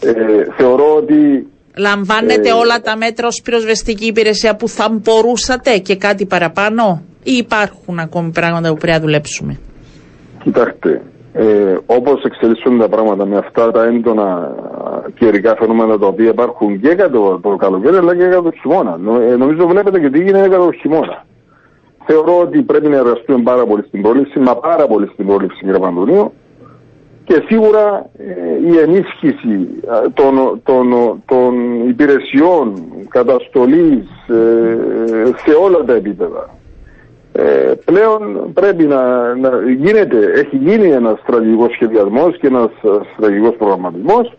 [0.00, 0.12] ε,
[0.56, 6.26] θεωρώ ότι Λαμβάνετε ε, όλα τα μέτρα ως πυροσβεστική υπηρεσία που θα μπορούσατε και κάτι
[6.26, 9.58] παραπάνω ή υπάρχουν ακόμη πράγματα που πρέπει να δουλέψουμε;
[10.42, 11.02] Κοιτάξτε,
[11.32, 14.54] ε, όπως εξελίσσονται τα πράγματα με αυτά τα έντονα
[15.14, 18.98] καιρικά φαινόμενα τα οποία υπάρχουν και για το, το καλοκαίρι αλλά και για το χειμώνα.
[19.30, 21.24] Ε, νομίζω βλέπετε και τι γίνεται για το χειμώνα.
[22.06, 25.78] Θεωρώ ότι πρέπει να εργαστούμε πάρα πολύ στην πρόληψη, μα πάρα πολύ στην πρόληψη κύριε
[25.78, 26.32] Παντονίου
[27.24, 29.68] και σίγουρα ε, η ενίσχυση
[30.14, 30.92] των, των,
[31.26, 31.54] των
[31.88, 32.74] υπηρεσιών
[33.08, 34.76] καταστολής ε,
[35.24, 36.59] σε όλα τα επίπεδα
[37.32, 42.70] ε, πλέον πρέπει να, να γίνεται, έχει γίνει ένας στρατηγικός σχεδιασμός και ένας
[43.16, 44.32] στρατηγικός προγραμματισμός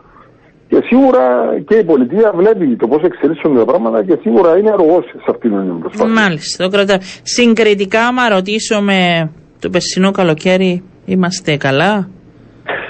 [0.68, 1.24] και σίγουρα
[1.68, 5.50] και η πολιτεία βλέπει το πώς εξελίσσονται τα πράγματα και σίγουρα είναι αργός σε αυτήν
[5.50, 6.14] την προσπάθεια.
[6.14, 6.98] Μάλιστα, το κρατάω.
[7.24, 12.10] Συγκριτικά, άμα ρωτήσω με το περσινό καλοκαίρι, είμαστε καλά;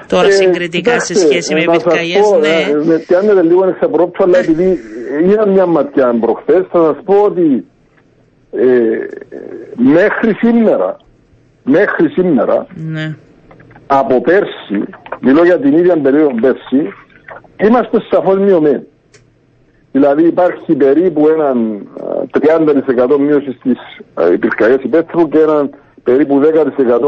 [0.07, 2.47] Τώρα ε, συγκριτικά σε σχέση με πυρκαγιές, ναι.
[2.47, 4.79] Ε, με πιάνετε λίγο εξαπρόπτω, αλλά επειδή
[5.23, 7.65] είδα μια ματιά προχθές, θα σας πω ότι
[8.51, 9.07] ε,
[9.75, 10.97] μέχρι σήμερα,
[11.63, 13.15] μέχρι σήμερα, ναι.
[13.87, 14.83] από πέρσι,
[15.19, 16.93] μιλώ για την ίδια περίοδο πέρσι,
[17.57, 18.83] είμαστε σαφώς μειωμένοι.
[19.91, 21.87] Δηλαδή υπάρχει περίπου έναν
[22.39, 23.77] 30% μείωση στις
[24.39, 25.69] πυρκαγιές υπαίθρου και έναν
[26.03, 26.41] περίπου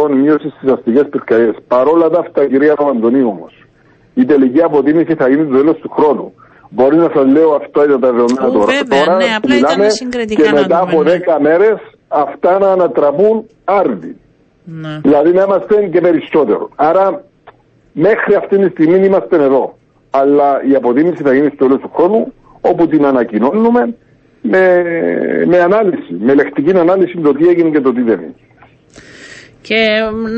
[0.08, 1.56] 10% μείωση στις αστικές πυρκαγιές.
[1.68, 3.66] Παρόλα τα αυτά, κυρία Παπαντονίου όμως,
[4.14, 6.34] η τελική αποτίμηση θα γίνει το τέλος του χρόνου.
[6.76, 8.66] Μπορεί να σας λέω αυτό για τα δεδομένα τώρα.
[8.66, 11.16] Βέβαια, τώρα ναι, απλά ήταν συγκριτικά και μετά από 10 ναι.
[11.42, 14.16] μέρες αυτά να ανατραπούν άρδι.
[14.64, 15.00] Ναι.
[15.02, 16.70] Δηλαδή να είμαστε και περισσότερο.
[16.76, 17.24] Άρα
[17.92, 19.78] μέχρι αυτή τη στιγμή είμαστε εδώ.
[20.10, 23.96] Αλλά η αποτίμηση θα γίνει στο τέλος του χρόνου όπου την ανακοινώνουμε
[24.42, 24.84] με,
[25.46, 28.36] με ανάλυση, με λεκτική ανάλυση το τι έγινε και το τι δεν έγινε.
[29.68, 29.76] Και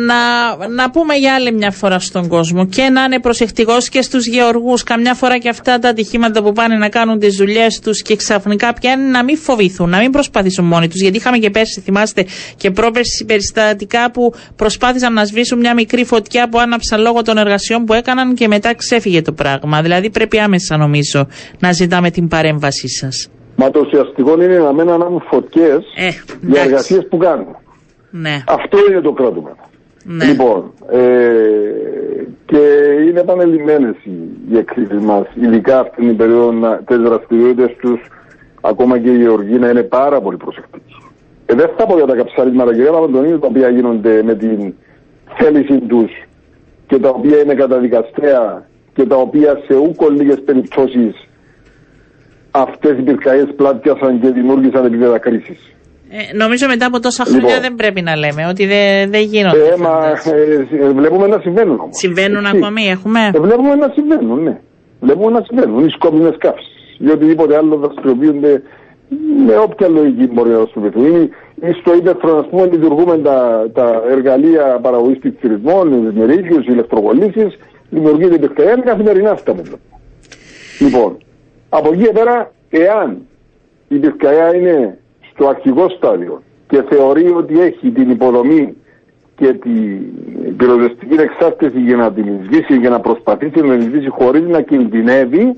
[0.06, 0.20] να,
[0.68, 4.84] να πούμε για άλλη μια φορά στον κόσμο και να είναι προσεκτικός και στους γεωργούς.
[4.84, 8.74] Καμιά φορά και αυτά τα ατυχήματα που πάνε να κάνουν τις δουλειές τους και ξαφνικά
[8.74, 11.02] πιάνουν να μην φοβηθούν, να μην προσπαθήσουν μόνοι τους.
[11.02, 12.26] Γιατί είχαμε και πέρσι, θυμάστε,
[12.58, 17.86] και πρόπερσι περιστατικά που προσπάθησαν να σβήσουν μια μικρή φωτιά που άναψαν λόγω των εργασιών
[17.86, 19.82] που έκαναν και μετά ξέφυγε το πράγμα.
[19.82, 21.28] Δηλαδή πρέπει άμεσα νομίζω
[21.60, 23.30] να ζητάμε την παρέμβασή σας.
[23.56, 26.10] Μα το ουσιαστικό είναι να μην ανάβουν φωτιές ε,
[26.42, 27.56] για εργασίες που κάνουν.
[28.22, 28.44] Ναι.
[28.48, 29.56] Αυτό είναι το κράτημα.
[30.04, 30.26] Ναι.
[30.26, 31.00] Λοιπόν, ε,
[32.46, 32.58] και
[33.08, 34.12] είναι επανελειμμένε οι,
[34.52, 38.00] οι εκκλήσει μας, ειδικά αυτή την περίοδο, τις δραστηριότητες τους,
[38.62, 40.96] ακόμα και οι γεωργοί να είναι πάρα πολύ προσεκτικοί.
[41.46, 44.74] Ε, δεν θα πω για τα καψαρίσματα, κυρία Παπαντονίου, τα οποία γίνονται με την
[45.38, 46.12] θέληση τους
[46.88, 51.28] και τα οποία είναι καταδικαστέα και τα οποία σε ούκο λίγες περιπτώσεις
[52.52, 55.75] αυτές οι πυρκαγιές πλάτιασαν και δημιούργησαν επίπεδα κρίσης.
[56.10, 57.62] Ε, νομίζω μετά από τόσα χρόνια λοιπόν.
[57.62, 59.68] δεν πρέπει να λέμε ότι δεν, δεν γίνονται.
[59.68, 59.96] Ε, μα,
[60.86, 61.98] ε, βλέπουμε να συμβαίνουν όμως.
[61.98, 62.58] Συμβαίνουν Έτσι.
[62.58, 64.60] ακόμη, έχουμε; Ε, βλέπουμε να συμβαίνουν, ναι.
[65.00, 65.86] Βλέπουμε να συμβαίνουν.
[65.86, 66.74] Οι σκόπινες καύσεις.
[66.98, 68.62] Ή οτιδήποτε άλλο δραστηριοποιούνται
[69.46, 71.32] με όποια λογική μπορεί να δραστηριοποιηθούν.
[71.62, 77.48] Ή στο ύπεθρο, ας πούμε, λειτουργούμε τα, τα εργαλεία παραγωγής πληθυσμών, μερίκιου, ηλεκτροπολίσει.
[77.90, 79.62] Δημιουργείται πυρκαγιά καθημερινά αυτά με
[80.80, 81.18] Λοιπόν,
[81.70, 83.18] από εκεί πέρα, εάν
[83.88, 84.98] η πυρκαγιά είναι
[85.36, 88.74] στο αρχικό στάδιο και θεωρεί ότι έχει την υποδομή
[89.36, 90.02] και την
[90.58, 95.56] πυροδεστική εξάρτηση για να την σβήσει, για να προσπαθήσει να την σβήσει χωρίς να κινδυνεύει,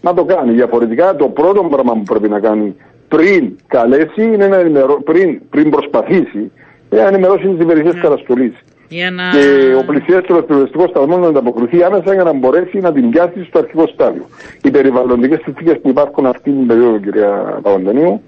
[0.00, 0.52] να το κάνει.
[0.52, 2.76] Διαφορετικά το πρώτο πράγμα που πρέπει να κάνει
[3.08, 6.52] πριν καλέσει είναι να ενημερώ, πριν, πριν προσπαθήσει
[6.90, 8.02] να ενημερώσει τις υπηρεσίες yeah.
[8.02, 8.52] καταστολής.
[8.88, 9.38] Να...
[9.38, 13.58] Και ο πλησιέστερο πυροδεστικό σταθμός να ανταποκριθεί άμεσα για να μπορέσει να την πιάσει στο
[13.58, 14.26] αρχικό στάδιο.
[14.62, 18.22] Οι περιβαλλοντικές συνθήκες που υπάρχουν αυτή την περίοδο, κυρία Παπαντανίου,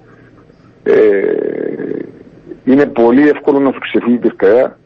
[0.86, 1.98] ε,
[2.64, 4.78] είναι πολύ εύκολο να σου ξεφύγει η πυρκαγιά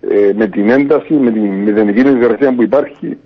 [0.00, 3.18] ε, με την ένταση, με την μηδενική διαδικασία που υπάρχει,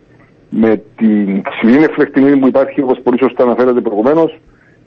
[0.51, 4.39] με την ψηλή εφλεκτινή που υπάρχει, όπως πολύ σωστά αναφέρατε προηγουμένως,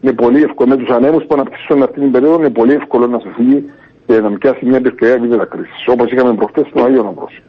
[0.01, 3.19] είναι πολύ εύκολο με τους ανέμους που αναπτύσσουν αυτή την περίοδο, είναι πολύ εύκολο να
[3.19, 3.63] σου φύγει
[4.05, 5.87] και να πιάσει μια πυρκαγιά επίπεδα κρίσης.
[5.87, 7.43] Όπως είχαμε προχτές στον Αγίο Ναμπρόσιο.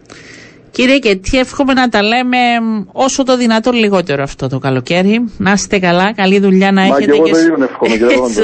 [0.72, 2.38] Κύριε και τι εύχομαι να τα λέμε
[2.92, 5.24] όσο το δυνατόν λιγότερο αυτό το καλοκαίρι.
[5.38, 7.12] Να είστε καλά, καλή δουλειά να Μα έχετε.
[7.12, 7.96] Και εγώ δεν εύχομαι,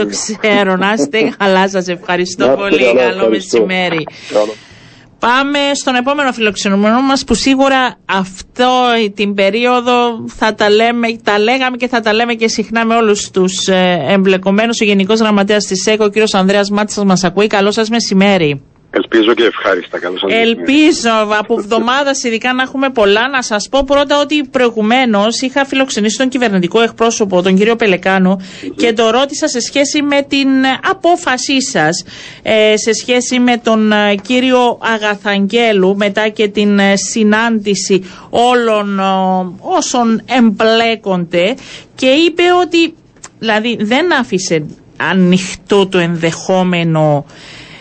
[0.04, 0.06] το
[0.40, 4.06] ξέρω, να είστε καλά, σας ευχαριστώ πολύ, καλά, καλό μεσημέρι.
[5.18, 8.70] Πάμε στον επόμενο φιλοξενούμενο μας που σίγουρα αυτό
[9.14, 13.30] την περίοδο θα τα λέμε, τα λέγαμε και θα τα λέμε και συχνά με όλους
[13.30, 14.80] τους ε, εμπλεκομένους.
[14.80, 17.46] Ο Γενικός Γραμματέας της ΕΚΟ, ο κύριος Ανδρέας Μάτσας μας ακούει.
[17.46, 18.62] Καλό σας μεσημέρι.
[18.98, 19.98] Ελπίζω και ευχάριστα.
[19.98, 23.28] Καλώς Ελπίζω από εβδομάδας ειδικά να έχουμε πολλά.
[23.28, 28.36] Να σας πω πρώτα ότι προηγουμένως είχα φιλοξενήσει τον κυβερνητικό εκπρόσωπο, τον κύριο Πελεκάνου,
[28.76, 30.48] και το ρώτησα σε σχέση με την
[30.90, 32.04] απόφασή σας,
[32.42, 39.00] ε, σε σχέση με τον ε, κύριο Αγαθαγγέλου, μετά και την ε, συνάντηση όλων
[39.60, 41.54] όσων εμπλέκονται,
[41.94, 42.94] και είπε ότι
[43.38, 47.24] δηλαδή δεν άφησε ανοιχτό το ενδεχόμενο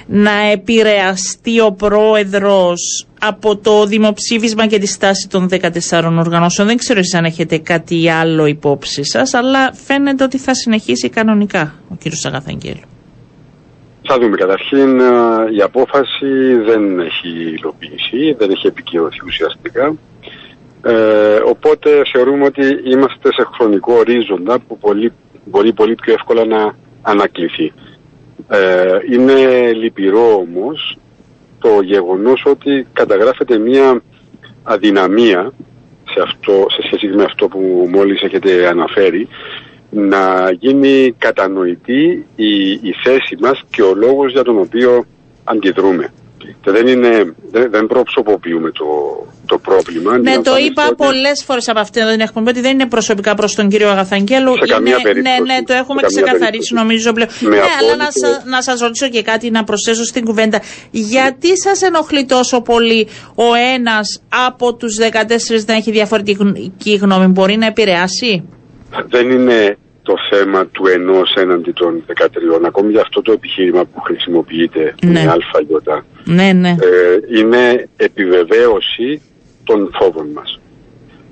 [0.08, 5.70] να επηρεαστεί ο πρόεδρος από το δημοψήφισμα και τη στάση των 14
[6.18, 6.68] οργανώσεων.
[6.68, 11.74] Δεν ξέρω εσείς αν έχετε κάτι άλλο υπόψη σας, αλλά φαίνεται ότι θα συνεχίσει κανονικά
[11.90, 12.82] ο κύριος Αγαθαγγέλου.
[14.10, 14.36] Θα δούμε.
[14.38, 15.00] Καταρχήν
[15.58, 19.96] η απόφαση δεν έχει υλοποιηθεί, δεν έχει επικυρωθεί ουσιαστικά.
[20.82, 25.14] Ε, οπότε θεωρούμε ότι είμαστε σε χρονικό ορίζοντα που πολύ,
[25.46, 27.74] μπορεί πολύ πιο εύκολα να ανακληθεί.
[28.50, 30.98] Ε, είναι λυπηρό όμως
[31.60, 34.02] το γεγονός ότι καταγράφεται μια
[34.64, 35.52] αδυναμία
[36.10, 39.28] σε, αυτό, σε σχέση με αυτό που μόλις έχετε αναφέρει
[39.90, 45.06] να γίνει κατανοητή η, η θέση μας και ο λόγος για τον οποίο
[45.44, 46.14] αντιδρούμε.
[46.38, 48.86] Και δεν, είναι, δεν, δεν προσωποποιούμε το,
[49.46, 50.18] το πρόβλημα.
[50.18, 50.96] Ναι, το είπα ότι...
[50.96, 54.54] πολλές φορές από αυτήν την εκπομπή ότι δεν είναι προσωπικά προς τον κύριο Αγαθαγγέλου.
[54.58, 55.42] Σε καμία είναι, περίπτωση.
[55.42, 57.30] Ναι, ναι, το έχουμε ξεκαθαρίσει νομίζω πλέον.
[57.40, 58.28] ναι, απόλυτο...
[58.28, 60.62] αλλά να, σα ρωτήσω και κάτι να προσθέσω στην κουβέντα.
[60.92, 67.58] Γιατί σας ενοχλεί τόσο πολύ ο ένας από τους 14 να έχει διαφορετική γνώμη, μπορεί
[67.58, 68.44] να επηρεάσει;
[69.10, 72.26] Δεν είναι το θέμα του ενός έναντι των 13.
[72.66, 75.12] Ακόμη για αυτό το επιχείρημα που χρησιμοποιείται ναι.
[75.12, 76.02] με ΑΙ.
[76.24, 76.70] Ναι, ναι.
[76.70, 79.22] Ε, είναι επιβεβαίωση
[79.64, 80.60] των φόβων μας.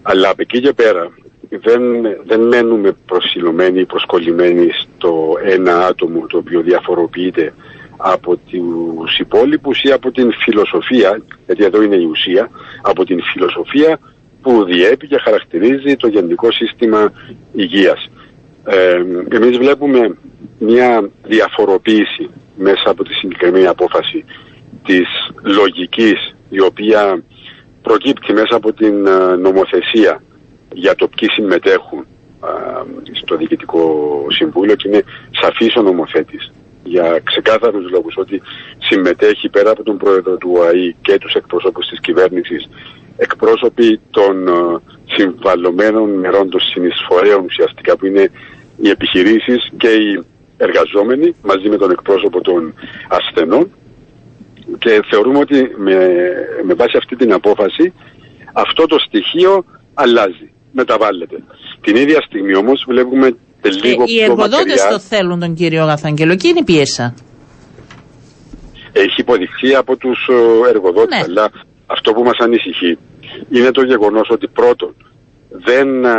[0.01, 1.11] Αλλά από εκεί και πέρα
[1.49, 1.81] δεν,
[2.25, 7.53] δεν μένουμε προσιλωμένοι ή προσκολλημένοι στο ένα άτομο το οποίο διαφοροποιείται
[7.97, 12.49] από τους υπόλοιπους ή από την φιλοσοφία, γιατί εδώ είναι η ουσία,
[12.81, 13.99] από την φιλοσοφία
[14.41, 17.11] που διέπει και χαρακτηρίζει το γενικό σύστημα
[17.53, 18.09] υγείας.
[18.65, 20.17] Ε, εμείς βλέπουμε
[20.59, 24.25] μια διαφοροποίηση μέσα από τη συγκεκριμένη απόφαση
[24.83, 25.07] της
[25.41, 27.23] λογικής η οποία
[27.81, 30.23] προκύπτει μέσα από την ε, νομοθεσία
[30.73, 32.05] για το ποιοι συμμετέχουν
[33.11, 36.51] στο Διοικητικό Συμβούλιο και είναι σαφής ο νομοθέτης.
[36.83, 38.41] Για ξεκάθαρους λόγους ότι
[38.77, 42.69] συμμετέχει πέρα από τον πρόεδρο του ΟΑΗ και τους εκπροσώπους της κυβέρνησης
[43.17, 44.51] εκπρόσωποι των ε,
[45.05, 48.29] συμβαλωμένων μερών των συνεισφορέων ουσιαστικά που είναι
[48.77, 50.23] οι επιχειρήσεις και οι
[50.57, 52.73] εργαζόμενοι μαζί με τον εκπρόσωπο των
[53.07, 53.71] ασθενών
[54.77, 55.95] και θεωρούμε ότι με,
[56.63, 57.93] με βάση αυτή την απόφαση
[58.53, 61.43] αυτό το στοιχείο αλλάζει, μεταβάλλεται.
[61.81, 63.35] Την ίδια στιγμή όμως βλέπουμε
[63.83, 67.13] λίγο ε, Οι εργοδότες το θέλουν τον κύριο Γαθαγγελό και είναι πιέσα.
[68.91, 71.23] Έχει υποδειχθεί από τους ε, εργοδότες, ναι.
[71.23, 71.51] αλλά
[71.85, 72.97] αυτό που μας ανησυχεί
[73.49, 74.95] είναι το γεγονός ότι πρώτον
[75.49, 76.13] δεν, ε,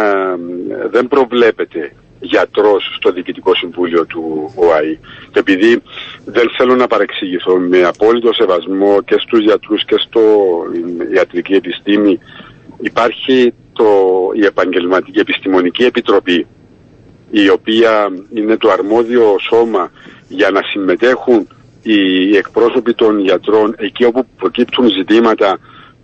[0.91, 4.99] δεν προβλέπεται γιατρός στο Διοικητικό Συμβούλιο του ΟΑΗ.
[5.33, 5.83] Και επειδή
[6.25, 10.21] δεν θέλω να παρεξηγηθώ με απόλυτο σεβασμό και στους γιατρούς και στο
[11.15, 12.19] ιατρική επιστήμη
[12.81, 13.85] υπάρχει το,
[14.35, 16.47] η Επαγγελματική Επιστημονική Επιτροπή
[17.31, 19.91] η οποία είναι το αρμόδιο σώμα
[20.29, 21.49] για να συμμετέχουν
[21.83, 25.59] οι εκπρόσωποι των γιατρών εκεί όπου προκύπτουν ζητήματα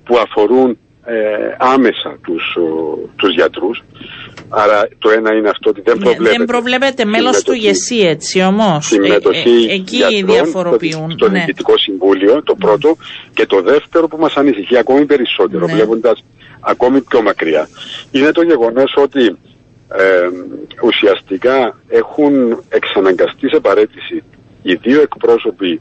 [0.04, 1.14] που αφορούν ε,
[1.58, 3.82] άμεσα τους, ο, τους γιατρούς.
[4.48, 6.36] Άρα το ένα είναι αυτό ότι δεν ναι, προβλέπεται.
[6.36, 8.86] Δεν προβλέπεται μέλος του ΓΕΣΥ έτσι όμως.
[8.86, 11.10] Συμμετοχή ε, ε, εκεί διαφοροποιούν.
[11.10, 11.38] Στο, ναι.
[11.38, 12.96] Διοικητικό Συμβούλιο το πρώτο
[13.34, 15.72] και το δεύτερο που μας ανησυχεί ακόμη περισσότερο ναι.
[15.72, 16.24] βλέποντας
[16.60, 17.68] ακόμη πιο μακριά
[18.10, 19.24] είναι το γεγονός ότι
[19.88, 20.28] ε,
[20.82, 24.22] ουσιαστικά έχουν εξαναγκαστεί σε παρέτηση
[24.62, 25.80] οι δύο εκπρόσωποι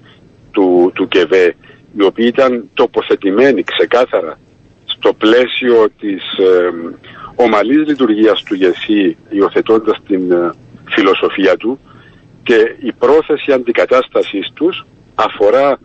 [0.51, 1.55] του, του ΚΕΒΕ
[1.97, 4.37] οι οποίοι ήταν τοποθετημένοι ξεκάθαρα
[5.01, 6.69] στο πλαίσιο της ε,
[7.35, 10.51] ομαλής λειτουργίας του ΓΕΣΥ υιοθετώντας την ε,
[10.89, 11.79] φιλοσοφία του
[12.43, 14.85] και η πρόθεση αντικατάστασής τους
[15.15, 15.79] αφορά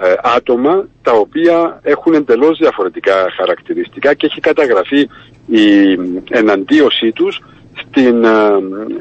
[0.00, 5.08] ε, άτομα τα οποία έχουν εντελώς διαφορετικά χαρακτηριστικά και έχει καταγραφεί
[5.46, 5.98] η
[6.30, 7.40] εναντίωσή τους
[7.86, 8.30] στην ε,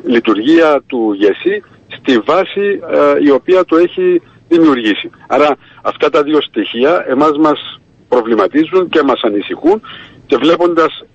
[0.05, 2.79] λειτουργία του ΓΕΣΥ στη βάση
[3.23, 5.09] η οποία το έχει δημιουργήσει.
[5.27, 9.81] Άρα αυτά τα δύο στοιχεία εμάς μας προβληματίζουν και μας ανησυχούν
[10.25, 11.05] και βλέποντας,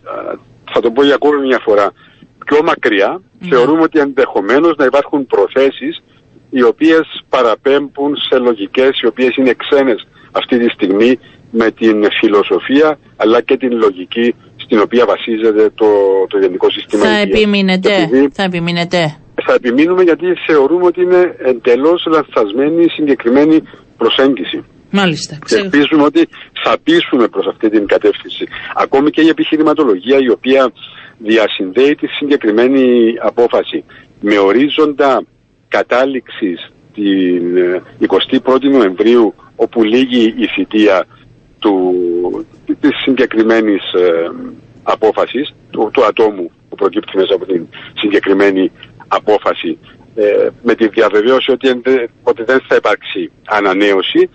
[0.73, 1.93] θα το πω για ακόμη μια φορά,
[2.45, 3.49] πιο μακριά, ναι.
[3.49, 6.03] θεωρούμε ότι ενδεχομένως να υπάρχουν προθέσεις
[6.51, 11.19] οι οποίες παραπέμπουν σε λογικές οι οποίες είναι ξένες αυτή τη στιγμή
[11.51, 15.87] με την φιλοσοφία αλλά και την λογική στην οποία βασίζεται το,
[16.29, 19.17] το γενικό σύστημα θα επιμείνετε, θα επιμείνετε.
[19.45, 23.63] Θα επιμείνουμε γιατί θεωρούμε ότι είναι εντελώς λανθασμένη συγκεκριμένη
[23.97, 24.65] προσέγγιση.
[24.91, 25.39] Μάλιστα.
[25.47, 26.29] Και ελπίζουμε ότι
[26.63, 28.47] θα πείσουμε προς αυτή την κατεύθυνση.
[28.75, 30.73] Ακόμη και η επιχειρηματολογία η οποία
[31.19, 33.85] διασυνδέει τη συγκεκριμένη απόφαση
[34.21, 35.25] με ορίζοντα
[35.69, 37.57] κατάληξης την
[38.09, 41.07] 21η ε, Νοεμβρίου όπου λύγει η θητεία
[41.59, 41.95] του,
[42.81, 44.31] της συγκεκριμένης ε,
[44.83, 48.73] απόφασης του, του ατόμου που προκύπτει μέσα από την συγκεκριμένη
[49.09, 49.79] απόφαση
[50.15, 51.69] ε, με τη διαβεβαίωση ότι,
[52.23, 54.31] ότι δεν θα υπάρξει ανανέωση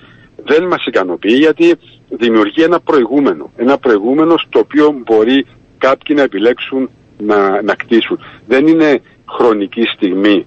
[0.45, 1.77] δεν μας ικανοποιεί γιατί
[2.09, 3.51] δημιουργεί ένα προηγούμενο.
[3.55, 5.45] Ένα προηγούμενο στο οποίο μπορεί
[5.77, 8.19] κάποιοι να επιλέξουν να, να κτίσουν.
[8.47, 10.45] Δεν είναι χρονική στιγμή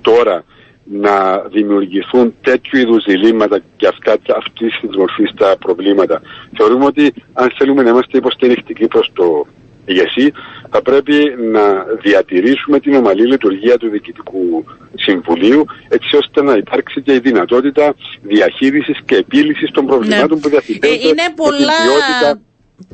[0.00, 0.44] τώρα
[0.84, 6.20] να δημιουργηθούν τέτοιου είδους διλήμματα και αυτά, αυτής της μορφής τα προβλήματα.
[6.56, 9.46] Θεωρούμε ότι αν θέλουμε να είμαστε υποστηρικτικοί προς το
[9.84, 10.32] ηγεσί,
[10.70, 14.64] θα πρέπει να διατηρήσουμε την ομαλή λειτουργία του Διοικητικού
[14.94, 20.40] Συμβουλίου έτσι ώστε να υπάρξει και η δυνατότητα διαχείρισης και επίλυσης των προβλημάτων Ναι.
[20.40, 20.90] που διαθέτουν.
[20.90, 21.72] Ε, είναι πολλά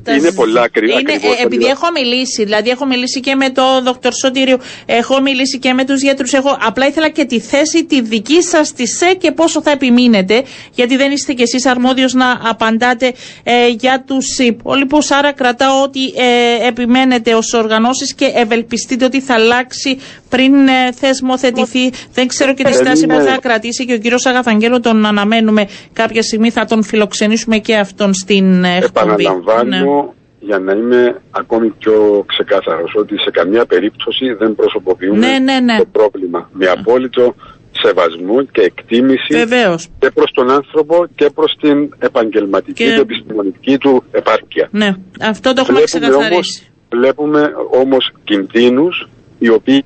[0.04, 1.00] τα Είναι ζ- πολλά ακριβώς.
[1.00, 1.70] Είναι, ακριβώς, ε, επειδή ακριβώς.
[1.82, 3.88] έχω μιλήσει, δηλαδή έχω μιλήσει και με το Δ.
[4.20, 6.32] Σωτήριο, έχω μιλήσει και με τους γιατρούς.
[6.32, 10.42] Έχω, απλά ήθελα και τη θέση τη δική σας τη ΣΕ και πόσο θα επιμείνετε,
[10.74, 13.12] γιατί δεν είστε κι εσείς αρμόδιος να απαντάτε
[13.42, 14.98] ε, για του υπόλοιπου.
[15.08, 19.98] Άρα κρατάω ότι ε, επιμένετε ως οργανώσεις και ευελπιστείτε ότι θα αλλάξει
[20.30, 21.90] πριν ε, θεσμοθετηθεί.
[22.12, 25.06] Δεν ξέρω και τη Δεν στάση που είναι- θα κρατήσει και ο κύριος Αγαθαγγέλο τον
[25.06, 26.50] αναμένουμε κάποια στιγμή.
[26.50, 29.24] Θα τον φιλοξενήσουμε και αυτόν στην ε, εκπομπή.
[29.26, 30.08] Επαναλαμβάνω Ναι.
[30.40, 35.76] για να είμαι ακόμη πιο ξεκάθαρος ότι σε καμία περίπτωση δεν προσωποποιούμε Ναι, ναι, ναι.
[35.78, 37.34] το πρόβλημα με απόλυτο
[37.82, 39.88] σεβασμό και εκτίμηση Βεβαίως.
[39.98, 44.68] και προς τον άνθρωπο και προς την επαγγελματική Και- και επιστημονική του επάρκεια.
[44.72, 46.32] Ναι, αυτό το έχουμε Βλέπουμε ξεκαθαρίσει.
[46.32, 47.50] όμως, βλέπουμε
[47.82, 49.08] όμως κινδύνους
[49.38, 49.84] οι οποίοι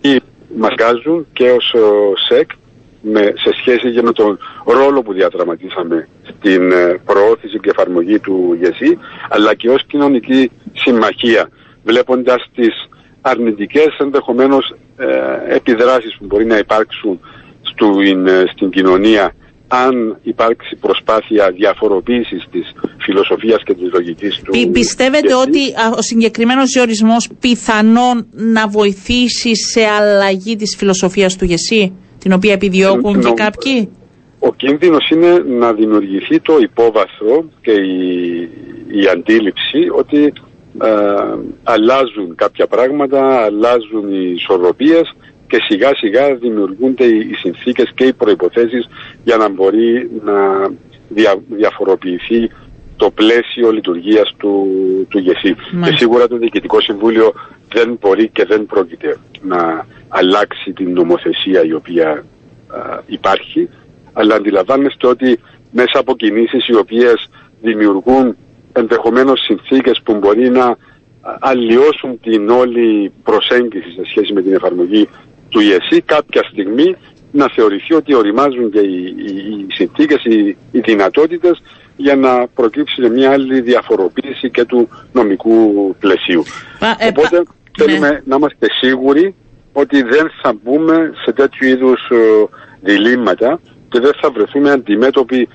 [0.57, 1.79] μας βγάζουν και ως ε,
[2.29, 2.51] ΣΕΚ
[3.01, 8.57] με, σε σχέση και με τον ρόλο που διαδραματίσαμε στην ε, προώθηση και εφαρμογή του
[8.61, 8.99] ΓΕΣΥ
[9.29, 11.49] αλλά και ως κοινωνική συμμαχία
[11.85, 12.89] βλέποντας τις
[13.21, 17.21] αρνητικές ενδεχομένως ε, επιδράσεις που μπορεί να υπάρξουν
[17.63, 19.35] στην, ε, στην κοινωνία
[19.87, 25.49] αν υπάρξει προσπάθεια διαφοροποίησης της φιλοσοφίας και της λογικής του Πι- πιστεύετε ΓΕΣΥ.
[25.49, 32.33] ότι α, ο συγκεκριμένος διορισμός πιθανόν να βοηθήσει σε αλλαγή της φιλοσοφίας του ΓΕΣΥ, την
[32.33, 33.89] οποία επιδιώκουν και Νομ- κάποιοι;
[34.39, 38.41] Ο κίνδυνος είναι να δημιουργηθεί το υπόβαθρο και η,
[39.01, 40.33] η αντίληψη ότι
[40.83, 40.89] ε,
[41.63, 45.15] αλλάζουν κάποια πράγματα, αλλάζουν οι ισορροπίες
[45.47, 48.89] και σιγά σιγά δημιουργούνται οι, οι συνθήκες και οι προϋποθέσεις
[49.25, 50.71] για να μπορεί να
[51.09, 52.51] δια, διαφοροποιηθεί
[52.97, 54.67] το πλαίσιο λειτουργίας του,
[55.09, 55.55] του ΓΕΣΥ.
[55.55, 55.91] Μάλιστα.
[55.91, 57.33] Και σίγουρα το Διοικητικό Συμβούλιο
[57.73, 62.25] δεν μπορεί και δεν πρόκειται να αλλάξει την νομοθεσία η οποία
[62.67, 63.69] α, υπάρχει,
[64.13, 65.41] αλλά αντιλαμβάνεστε ότι
[65.71, 67.29] μέσα από κινήσεις οι οποίες
[67.63, 68.37] δημιουργούν
[68.73, 70.77] ενδεχομένως συνθήκες που μπορεί να α,
[71.41, 75.09] αλλοιώσουν την όλη προσέγγιση σε σχέση με την εφαρμογή
[75.55, 76.97] του ΙΕΣΥ κάποια στιγμή
[77.33, 81.63] να θεωρηθεί ότι οριμάζουν και οι, οι, οι συνθήκες, οι, οι δυνατότητες
[81.97, 85.57] για να προκύψει μια άλλη διαφοροποίηση και του νομικού
[85.99, 86.43] πλαισίου.
[86.79, 88.21] Πα- ε, Οπότε πα- θέλουμε ναι.
[88.25, 89.35] να είμαστε σίγουροι
[89.73, 92.17] ότι δεν θα μπούμε σε τέτοιου είδους ε,
[92.81, 95.49] διλήμματα και δεν θα βρεθούμε αντιμέτωποι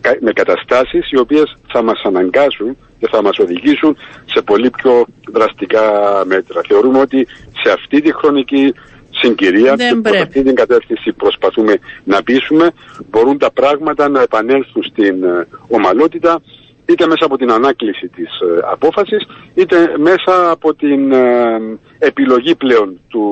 [0.00, 5.04] κα- με καταστάσεις οι οποίες θα μας αναγκάσουν και θα μας οδηγήσουν σε πολύ πιο
[5.32, 5.82] δραστικά
[6.26, 6.60] μέτρα.
[6.68, 7.26] Θεωρούμε ότι
[7.62, 8.74] σε αυτή τη χρονική
[9.22, 10.22] συγκυρία Δεν και προς πρέπει.
[10.22, 12.70] αυτή την κατεύθυνση προσπαθούμε να πείσουμε
[13.10, 16.42] μπορούν τα πράγματα να επανέλθουν στην ε, ομαλότητα
[16.86, 21.58] είτε μέσα από την ανάκληση της ε, απόφασης είτε μέσα από την ε,
[21.98, 23.22] επιλογή πλέον του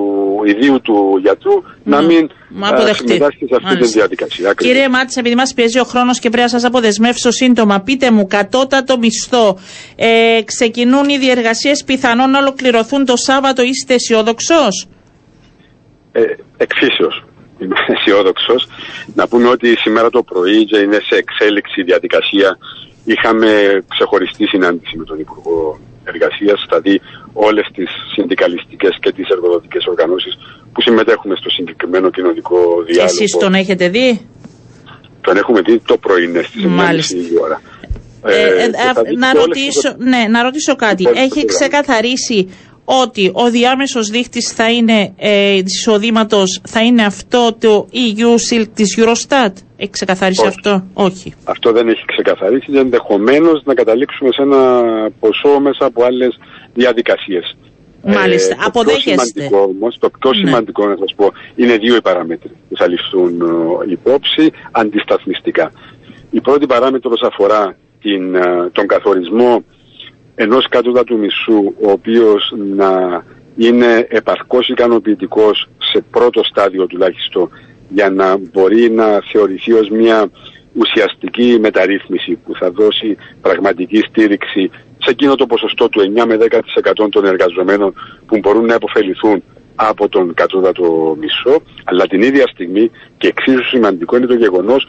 [0.46, 1.52] ιδίου του γιατρού
[1.84, 2.06] να Μμ.
[2.06, 3.06] μην Μα ε, αποδεχτεί.
[3.06, 3.98] συμμετάσχει σε αυτή τη Μάλιστα.
[3.98, 4.50] διαδικασία.
[4.50, 4.72] Ακριβώς.
[4.74, 8.26] Κύριε Μάτσα, επειδή μας πιέζει ο χρόνος και πρέπει να σας αποδεσμεύσω σύντομα, πείτε μου,
[8.26, 9.58] κατώτατο μισθό.
[9.96, 13.62] Ε, ξεκινούν οι διεργασίε πιθανόν να ολοκληρωθούν το Σάββατο.
[13.62, 14.88] Είστε αισιόδοξος;
[16.12, 16.22] Ε,
[16.56, 17.24] εκφύσεως
[17.58, 18.66] είμαι αισιόδοξος.
[19.14, 22.58] Να πούμε ότι σήμερα το πρωί και είναι σε εξέλιξη η διαδικασία.
[23.04, 23.50] Είχαμε
[23.88, 27.00] ξεχωριστή συνάντηση με τον Υπουργό Εργασίας, δηλαδή
[27.32, 30.38] όλες τις συνδικαλιστικές και τις εργοδοτικές οργανώσεις
[30.72, 33.04] που συμμετέχουμε στο συγκεκριμένο κοινωνικό διάλογο.
[33.04, 34.26] Εσείς τον έχετε δει;
[35.20, 37.16] Τον έχουμε δει το πρωί, στις 9.30 Μάλιστα.
[37.16, 37.60] η ώρα.
[38.24, 41.02] Ε, ε, και α, θα δείτε να, όλες ρωτήσω, τις- ναι, να ρωτήσω κάτι.
[41.02, 41.54] υπόλοιπες Έχει προγράμματα.
[41.58, 42.48] ξεκαθαρίσει
[43.00, 48.66] ότι ο διάμεσος δείχτης θα είναι ε, της εισοδήματος θα είναι αυτό το EU Silk
[48.74, 50.48] της Eurostat; Έχει ξεκαθαρίσει Όχι.
[50.48, 51.34] αυτό; Όχι.
[51.44, 54.82] Αυτό δεν έχει ξεκαθαρίσει και ενδεχομένως να καταλήξουμε σε ένα
[55.20, 56.38] ποσό μέσα από άλλες
[56.74, 57.56] διαδικασίες.
[58.04, 58.54] Μάλιστα.
[58.54, 59.12] το Αποδέχεστε.
[59.12, 60.36] Πιο σημαντικό όμως, το πιο Ναι.
[60.36, 63.40] σημαντικό να σας πω είναι δύο οι παράμετροι που θα ληφθούν
[63.86, 65.72] ε, υπόψη αντισταθμιστικά.
[66.30, 69.64] Η πρώτη παράμετρος αφορά την, ε, τον καθορισμό
[70.34, 73.22] ενός κατώτατου μισού ο οποίος να
[73.56, 77.50] είναι επαρκώς ικανοποιητικός σε πρώτο στάδιο τουλάχιστον
[77.88, 80.30] για να μπορεί να θεωρηθεί ως μια
[80.72, 86.36] ουσιαστική μεταρρύθμιση που θα δώσει πραγματική στήριξη σε εκείνο το ποσοστό του 9 με
[87.04, 87.94] 10% των εργαζομένων
[88.26, 89.42] που μπορούν να υποφεληθούν
[89.74, 94.86] από τον κατώτατο μισό, αλλά την ίδια στιγμή και εξίσου σημαντικό είναι το γεγονός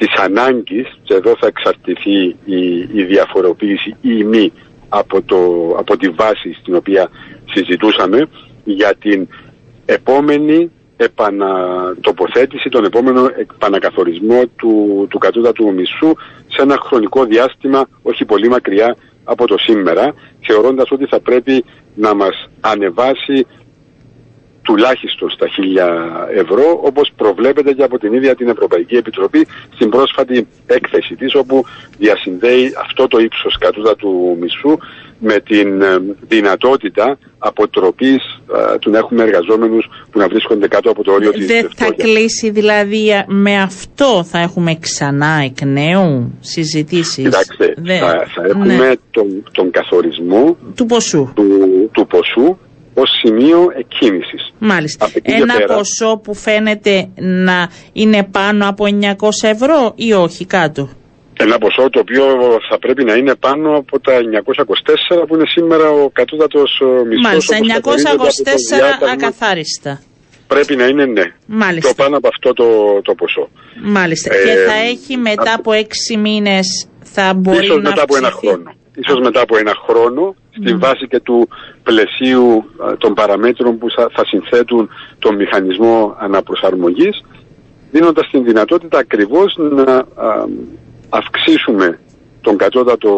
[0.00, 4.52] της ανάγκης, και εδώ θα εξαρτηθεί η, η διαφοροποίηση ή η μη
[4.88, 5.36] από, το,
[5.78, 7.10] από τη βάση στην οποία
[7.52, 8.28] συζητούσαμε
[8.64, 9.28] για την
[9.84, 16.12] επόμενη επανατοποθέτηση, τον επόμενο επανακαθορισμό του, του κατώτατου μισού
[16.46, 22.14] σε ένα χρονικό διάστημα όχι πολύ μακριά από το σήμερα θεωρώντας ότι θα πρέπει να
[22.14, 23.46] μας ανεβάσει
[24.70, 30.46] τουλάχιστον στα 1000 ευρώ όπως προβλέπεται και από την ίδια την Ευρωπαϊκή Επιτροπή στην πρόσφατη
[30.66, 31.64] έκθεση της όπου
[31.98, 33.58] διασυνδέει αυτό το ύψος
[33.98, 34.78] του μισθού
[35.18, 35.86] με την ε,
[36.28, 38.22] δυνατότητα αποτροπής
[38.74, 41.92] ε, του να έχουμε εργαζόμενους που να βρίσκονται κάτω από το όριο της Δεν θα
[41.96, 47.74] κλείσει δηλαδή ε, με αυτό θα έχουμε ξανά εκ νέου συζητήσεις; Κοιτάξτε,
[48.34, 48.92] θα, έχουμε ναι.
[49.10, 51.32] τον, τον καθορισμό του ποσού.
[51.34, 51.44] Του,
[51.92, 52.56] του ποσού
[52.94, 54.52] ως σημείο εκκίνησης.
[54.58, 55.10] Μάλιστα.
[55.22, 60.88] Ένα ποσό που φαίνεται να είναι πάνω από 900 ευρώ ή όχι κάτω;
[61.38, 62.24] Ένα ποσό το οποίο
[62.70, 64.12] θα πρέπει να είναι πάνω από τα
[65.22, 67.48] 924 που είναι σήμερα ο κατώτατος ε, μισθός.
[67.48, 67.56] Μάλιστα,
[69.02, 70.00] 924 ακαθάριστα.
[70.46, 71.22] Πρέπει να είναι ναι.
[71.46, 71.88] Μάλιστα.
[71.88, 73.48] Το πάνω από αυτό το, το ποσό.
[73.82, 74.28] Μάλιστα.
[74.28, 78.30] και θα ε, έχει μετά από έξι μήνες θα μπορεί ίσως να μετά από ένα
[78.30, 78.74] χρόνο.
[79.02, 81.48] Ίσως μετά από ένα χρόνο στη βάση και του
[81.82, 82.64] πλαισίου
[82.98, 84.88] των παραμέτρων που θα, συνθέτουν
[85.18, 87.22] τον μηχανισμό αναπροσαρμογής
[87.90, 90.04] δίνοντας την δυνατότητα ακριβώς να
[91.08, 91.98] αυξήσουμε
[92.40, 93.12] τον κατώτατο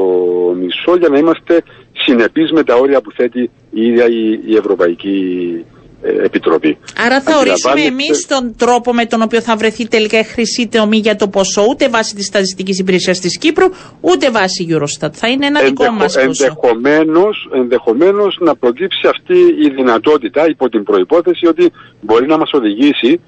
[0.61, 1.63] μισό για να είμαστε
[1.93, 4.07] συνεπείς με τα όρια που θέτει η ίδια
[4.47, 5.17] η, Ευρωπαϊκή
[5.59, 6.79] ε, Επιτροπή.
[7.07, 10.97] Άρα θα ορίσουμε εμείς τον τρόπο με τον οποίο θα βρεθεί τελικά η χρυσή τομή
[10.97, 13.67] για το ποσό, ούτε βάσει της στατιστικής υπηρεσίας της Κύπρου,
[14.01, 15.13] ούτε βάσει Eurostat.
[15.13, 16.21] Θα είναι ένα δικό μας ποσό.
[16.21, 23.21] Ενδεχομένως, ενδεχομένως να προκύψει αυτή η δυνατότητα υπό την προπόθεση ότι μπορεί να μας οδηγήσει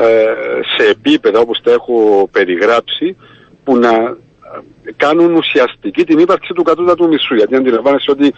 [0.00, 0.24] ε,
[0.76, 3.16] σε επίπεδα όπως τα έχω περιγράψει
[3.64, 7.34] που να ε, κάνουν ουσιαστική την ύπαρξη του κατώτατου μισού.
[7.34, 8.34] Γιατί αντιλαμβάνεσαι ότι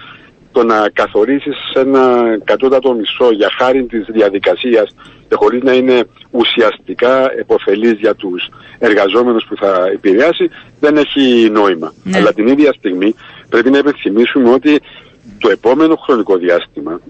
[0.57, 4.95] το να καθορίσεις ένα κατώτατο μισό για χάρη της διαδικασίας
[5.29, 8.49] και χωρίς να είναι ουσιαστικά επωφελής για τους
[8.79, 10.51] εργαζόμενους που θα επηρεάσει
[10.81, 11.93] δεν έχει νόημα.
[12.03, 12.17] Ναι.
[12.19, 13.15] Αλλά την ίδια στιγμή
[13.49, 14.81] πρέπει να υπενθυμίσουμε ότι
[15.39, 17.01] το επόμενο χρονικό διάστημα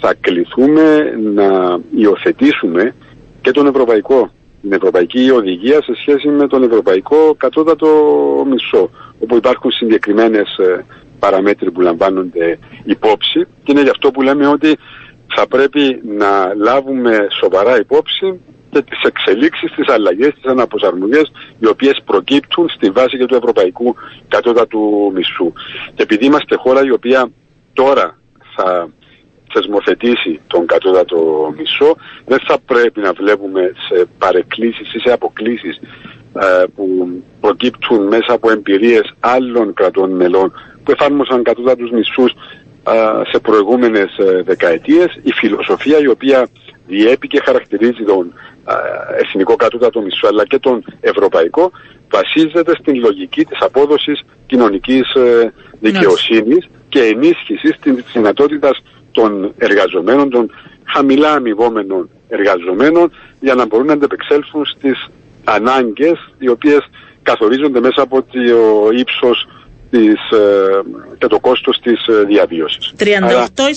[0.00, 2.94] θα κληθούμε να υιοθετήσουμε
[3.40, 4.30] και τον ευρωπαϊκό
[4.62, 7.88] την Ευρωπαϊκή Οδηγία σε σχέση με τον Ευρωπαϊκό Κατώτατο
[8.50, 8.90] Μισό,
[9.20, 10.84] όπου υπάρχουν συγκεκριμένες ε,
[11.20, 14.76] παραμέτροι που λαμβάνονται υπόψη και είναι γι' αυτό που λέμε ότι
[15.34, 18.40] θα πρέπει να λάβουμε σοβαρά υπόψη
[18.70, 23.94] και τις εξελίξεις, τις αλλαγές, τις αναποσαρμογές οι οποίες προκύπτουν στη βάση και του Ευρωπαϊκού
[24.28, 25.52] Κατώτατου Μισού.
[25.94, 27.30] Και επειδή είμαστε χώρα η οποία
[27.72, 28.18] τώρα
[28.54, 28.90] θα
[29.52, 31.96] θεσμοθετήσει τον κατώτατο μισό,
[32.26, 35.86] δεν θα πρέπει να βλέπουμε σε παρεκκλήσεις ή σε αποκλήσεις ε,
[36.74, 37.08] που
[37.40, 40.52] προκύπτουν μέσα από εμπειρίες άλλων κρατών μελών
[40.84, 42.32] που εφάρμοσαν κατώτατους μισούς
[42.88, 45.18] ε, σε προηγούμενες ε, δεκαετίες.
[45.22, 46.48] Η φιλοσοφία η οποία
[46.86, 48.32] διέπει και χαρακτηρίζει τον
[49.18, 51.70] εθνικό κατώτατο μισό αλλά και τον ευρωπαϊκό
[52.10, 55.12] βασίζεται στην λογική της απόδοσης κοινωνικής
[55.80, 60.50] δικαιοσύνης και ενίσχυσης της δυνατότητας των εργαζομένων, των
[60.84, 65.08] χαμηλά αμοιβόμενων εργαζομένων για να μπορούν να αντεπεξέλθουν στις
[65.44, 66.80] ανάγκες οι οποίες
[67.22, 68.38] καθορίζονται μέσα από το
[68.98, 69.48] ύψος
[69.90, 70.82] της, ε,
[71.18, 72.92] και το κόστος της ε, διαβίωσης.
[72.98, 73.74] 38 ή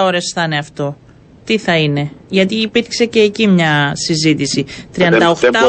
[0.00, 0.96] 40 ώρες θα είναι αυτό.
[1.44, 4.66] Τι θα είναι, γιατί υπήρξε και εκεί μια συζήτηση.
[4.96, 5.02] 38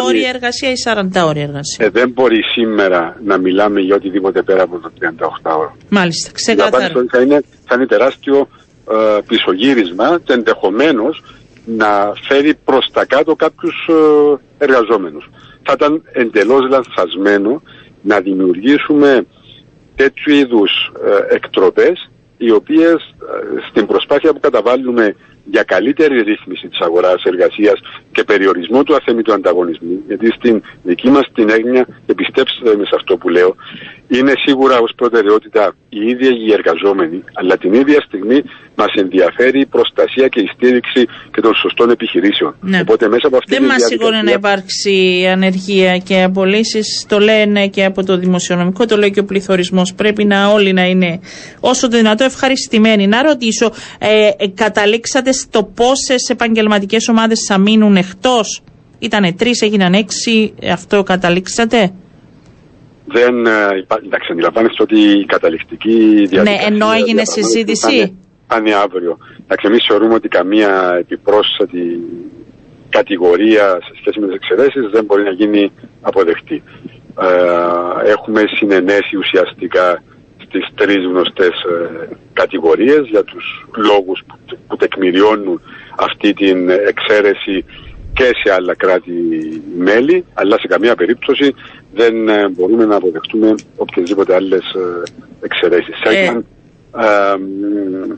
[0.05, 4.63] ώρη εργασία ή 40 ώρη εργασία; Ε, δεν μπορεί σήμερα να μιλάμε για οτιδήποτε πέρα
[4.63, 5.75] από το 38 ώρο.
[5.89, 6.91] Μάλιστα, ξεκάθαρα.
[7.09, 8.47] Θα είναι, θα είναι τεράστιο
[8.91, 11.23] ε, πισωγύρισμα και ενδεχομένως
[11.67, 15.29] να φέρει προς τα κάτω κάποιους ε, εργαζόμενους.
[15.63, 17.61] Θα ήταν εντελώς λανθασμένο
[18.01, 19.25] να δημιουργήσουμε
[19.95, 20.71] τέτοιου είδους
[21.05, 25.15] ε, εκτροπές οι οποίες ε, στην προσπάθεια που καταβάλουμε
[25.51, 27.79] για καλύτερη ρύθμιση της αγοράς εργασίας
[28.11, 32.95] και περιορισμό του αθέμητου ανταγωνισμού, γιατί στην δική μας την έγνοια, και πιστέψτε με σε
[32.95, 33.55] αυτό που λέω,
[34.07, 38.43] είναι σίγουρα ως προτεραιότητα οι ίδιοι οι εργαζόμενοι, αλλά την ίδια στιγμή
[38.75, 42.55] μας ενδιαφέρει η προστασία και η στήριξη και των σωστών επιχειρήσεων.
[42.61, 42.79] Ναι.
[42.81, 47.05] Οπότε μέσα από αυτή Δεν μας σίγουρα να υπάρξει ανεργία και απολύσεις.
[47.07, 49.93] Το λένε και από το δημοσιονομικό, το λέει και ο πληθωρισμός.
[49.93, 51.19] Πρέπει να όλοι να είναι
[51.59, 53.07] όσο το δυνατό ευχαριστημένοι.
[53.07, 58.61] Να ρωτήσω, ε, ε καταλήξατε στο πόσες επαγγελματικές ομάδες θα μείνουν εκτός.
[58.99, 60.53] Ήτανε τρεις, έγιναν έξι.
[60.71, 61.93] Αυτό καταλήξατε;
[63.05, 66.43] Δεν ε, Εντάξει, αντιλαμβάνεστε ότι η καταληκτική διαδικασία...
[66.43, 68.17] Ναι, ενώ έγινε συζήτηση;
[68.47, 69.17] Πάνε αύριο.
[69.43, 71.99] Εντάξει, εμείς θεωρούμε ότι καμία επιπρόσθετη
[72.89, 75.71] κατηγορία σε σχέση με τις εξαιρέσεις δεν μπορεί να γίνει
[76.01, 76.63] αποδεκτή.
[77.21, 80.03] Ε, έχουμε συνενέσει ουσιαστικά
[80.47, 84.37] στις τρεις γνωστές ε, κατηγορίες για τους λόγους που,
[84.67, 85.61] που τεκμηριώνουν
[85.95, 87.65] αυτή την εξαίρεση
[88.13, 91.55] και σε άλλα κράτη-μέλη, αλλά σε καμία περίπτωση
[91.93, 94.63] δεν ε, μπορούμε να αποδεχτούμε οποιασδήποτε άλλες
[95.41, 96.01] εξαιρέσεις.
[96.03, 98.11] Ε, ε, μ,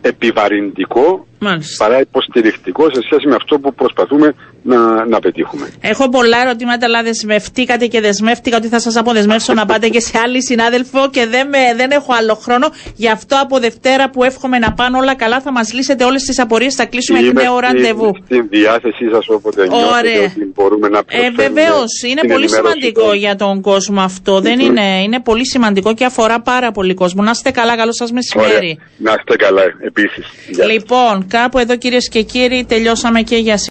[0.00, 1.84] επιβαρυντικό Μάλιστα.
[1.84, 5.68] παρά υποστηρικτικό σε σχέση με αυτό που προσπαθούμε να, να πετύχουμε.
[5.80, 10.18] Έχω πολλά ερωτήματα, αλλά δεσμευτήκατε και δεσμεύτηκα ότι θα σας αποδεσμεύσω να πάτε και σε
[10.24, 12.66] άλλη συνάδελφο και δεν, με, δεν έχω άλλο χρόνο.
[12.96, 16.38] Γι' αυτό από Δευτέρα που εύχομαι να πάνε όλα καλά θα μας λύσετε όλες τις
[16.38, 16.74] απορίες.
[16.74, 18.08] Θα κλείσουμε εκ νέου ραντεβού.
[18.14, 20.22] στην, στην διάθεσή σας όποτε νιώθετε Ωραία.
[20.24, 24.00] ότι μπορούμε να Ε, προσφέρουμε Βεβαίως, είναι την πολύ ενημέρωση σημαντικό των- για τον κόσμο
[24.00, 24.40] αυτό.
[24.40, 27.22] Δεν είναι, είναι πολύ σημαντικό και αφορά πάρα πολύ κόσμο.
[27.22, 28.22] Να είστε καλά, καλό σας Ωραία.
[28.44, 28.78] μεσημέρι.
[28.96, 30.24] Να είστε καλά επίσης.
[30.48, 30.72] Γεια σας.
[30.72, 33.66] Λοιπόν, κάπου εδώ κυρίες και κύριοι, τελειώσαμε και για σήμερα.